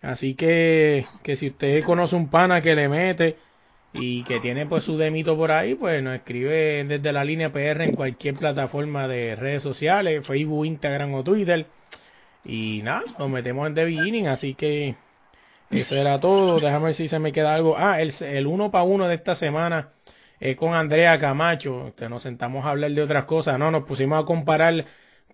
[0.00, 3.36] Así que, que si usted conoce un pana que le mete
[3.92, 7.82] y que tiene pues su demito por ahí, pues nos escribe desde la línea PR
[7.82, 11.66] en cualquier plataforma de redes sociales, Facebook, Instagram o Twitter.
[12.45, 14.97] Y nada, nos metemos en The Beginning, así que
[15.70, 16.61] eso era todo.
[16.61, 17.76] Déjame ver si se me queda algo.
[17.78, 19.90] Ah, el, el uno para uno de esta semana
[20.40, 21.88] es con Andrea Camacho.
[21.88, 23.70] Este, nos sentamos a hablar de otras cosas, ¿no?
[23.70, 24.84] Nos pusimos a comparar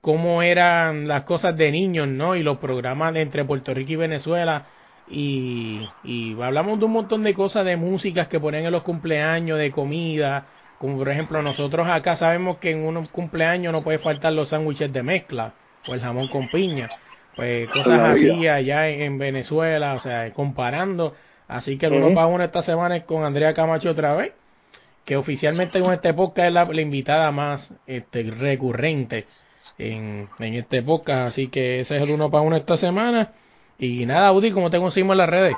[0.01, 2.37] cómo eran las cosas de niños, ¿no?
[2.37, 4.67] Y los programas de entre Puerto Rico y Venezuela
[5.09, 9.59] y, y hablamos de un montón de cosas de músicas que ponen en los cumpleaños,
[9.59, 10.47] de comida,
[10.79, 14.93] como por ejemplo nosotros acá sabemos que en un cumpleaños no puede faltar los sándwiches
[14.93, 15.55] de mezcla
[15.89, 16.89] o el jamón con piña,
[17.37, 21.15] pues cosas así allá en, Venezuela, o sea, comparando,
[21.49, 24.33] así que el uno para uno esta semana es con Andrea Camacho otra vez,
[25.05, 29.27] que oficialmente con este podcast es la, invitada más este, recurrente
[29.79, 33.33] en, en este podcast, así que ese es el uno para uno esta semana.
[33.79, 35.57] Y nada, Audi, ¿cómo te conseguimos en las redes?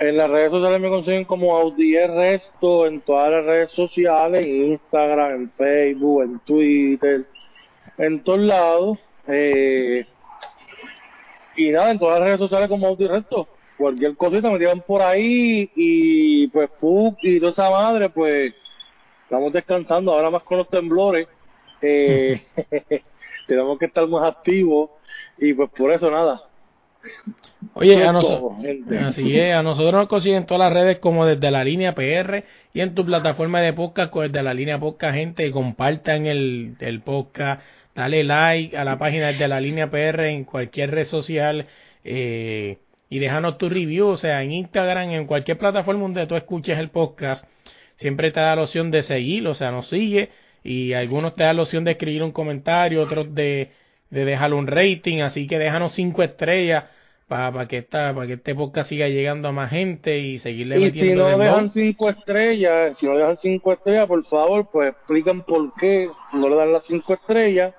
[0.00, 4.72] En las redes sociales me consiguen como Audi Resto, en todas las redes sociales, en
[4.72, 7.26] Instagram, en Facebook, en Twitter,
[8.00, 8.98] en todos lados.
[9.28, 10.06] Eh,
[11.56, 13.48] y nada, en todas las redes sociales como Audi Resto.
[13.76, 18.54] Cualquier cosita me tiran por ahí y pues Puk y toda esa madre, pues
[19.24, 21.28] estamos descansando ahora más con los temblores.
[21.80, 22.42] Eh,
[23.46, 24.90] tenemos que estar más activos
[25.38, 26.42] y pues por eso nada,
[27.74, 28.52] Oye, a, nosotros
[29.06, 32.80] así es, a nosotros nos consiguen todas las redes como desde la línea PR y
[32.80, 37.62] en tu plataforma de podcast pues, desde la línea podcast, gente, compartan el, el podcast,
[37.94, 41.66] dale like a la página desde la línea PR en cualquier red social
[42.04, 42.78] eh,
[43.08, 46.90] y déjanos tu review, o sea, en Instagram, en cualquier plataforma donde tú escuches el
[46.90, 47.44] podcast,
[47.96, 50.30] siempre te da la opción de seguir, o sea, nos sigue
[50.62, 53.72] y algunos te da la opción de escribir un comentario, otros de
[54.10, 56.84] de dejar un rating, así que déjanos cinco estrellas
[57.28, 60.90] para que esta, para que este podcast siga llegando a más gente y seguirle y
[60.90, 65.72] si no dejan cinco estrellas, si no dejan cinco estrellas, por favor, pues explican por
[65.74, 67.72] qué no le dan las cinco estrellas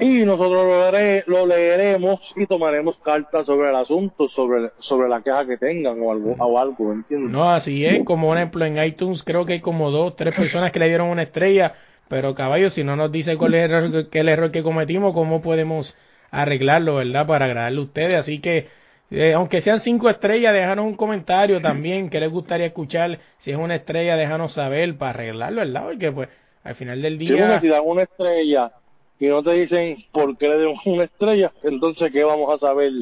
[0.00, 0.92] y nosotros
[1.26, 6.12] lo, leeremos y tomaremos cartas sobre el asunto, sobre, sobre la queja que tengan o
[6.12, 7.30] algo, o algo ¿entiendes?
[7.30, 10.72] No, así es, como por ejemplo en iTunes creo que hay como dos, tres personas
[10.72, 11.74] que le dieron una estrella
[12.08, 15.40] pero caballo, si no nos dice cuál es el error, el error que cometimos, ¿cómo
[15.40, 15.96] podemos
[16.30, 17.26] arreglarlo, verdad?
[17.26, 18.14] Para agradarle a ustedes.
[18.14, 18.68] Así que,
[19.10, 23.18] eh, aunque sean cinco estrellas, déjanos un comentario también que les gustaría escuchar.
[23.38, 25.84] Si es una estrella, déjanos saber para arreglarlo, ¿verdad?
[25.86, 26.28] Porque pues
[26.62, 27.58] al final del día...
[27.60, 28.70] si dan una estrella
[29.18, 32.92] y no te dicen por qué le damos una estrella, entonces ¿qué vamos a saber?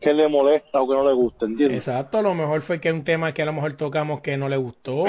[0.00, 1.78] que le molesta o que no le gusta, ¿entiendes?
[1.78, 4.48] Exacto, a lo mejor fue que un tema que a lo mejor tocamos que no
[4.48, 5.04] le gustó,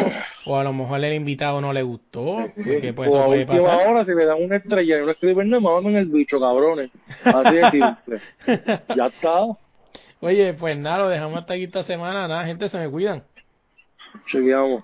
[0.45, 3.87] o a lo mejor el invitado no le gustó, porque pues eso puede pasar.
[3.87, 6.89] ahora si le dan una estrella y no escriben nada, en el bicho, cabrones.
[7.23, 8.21] Así de simple.
[8.95, 9.45] ya está.
[10.21, 13.23] Oye, pues nada, lo dejamos hasta aquí esta semana, nada, gente, se me cuidan.
[14.25, 14.83] Chequeamos.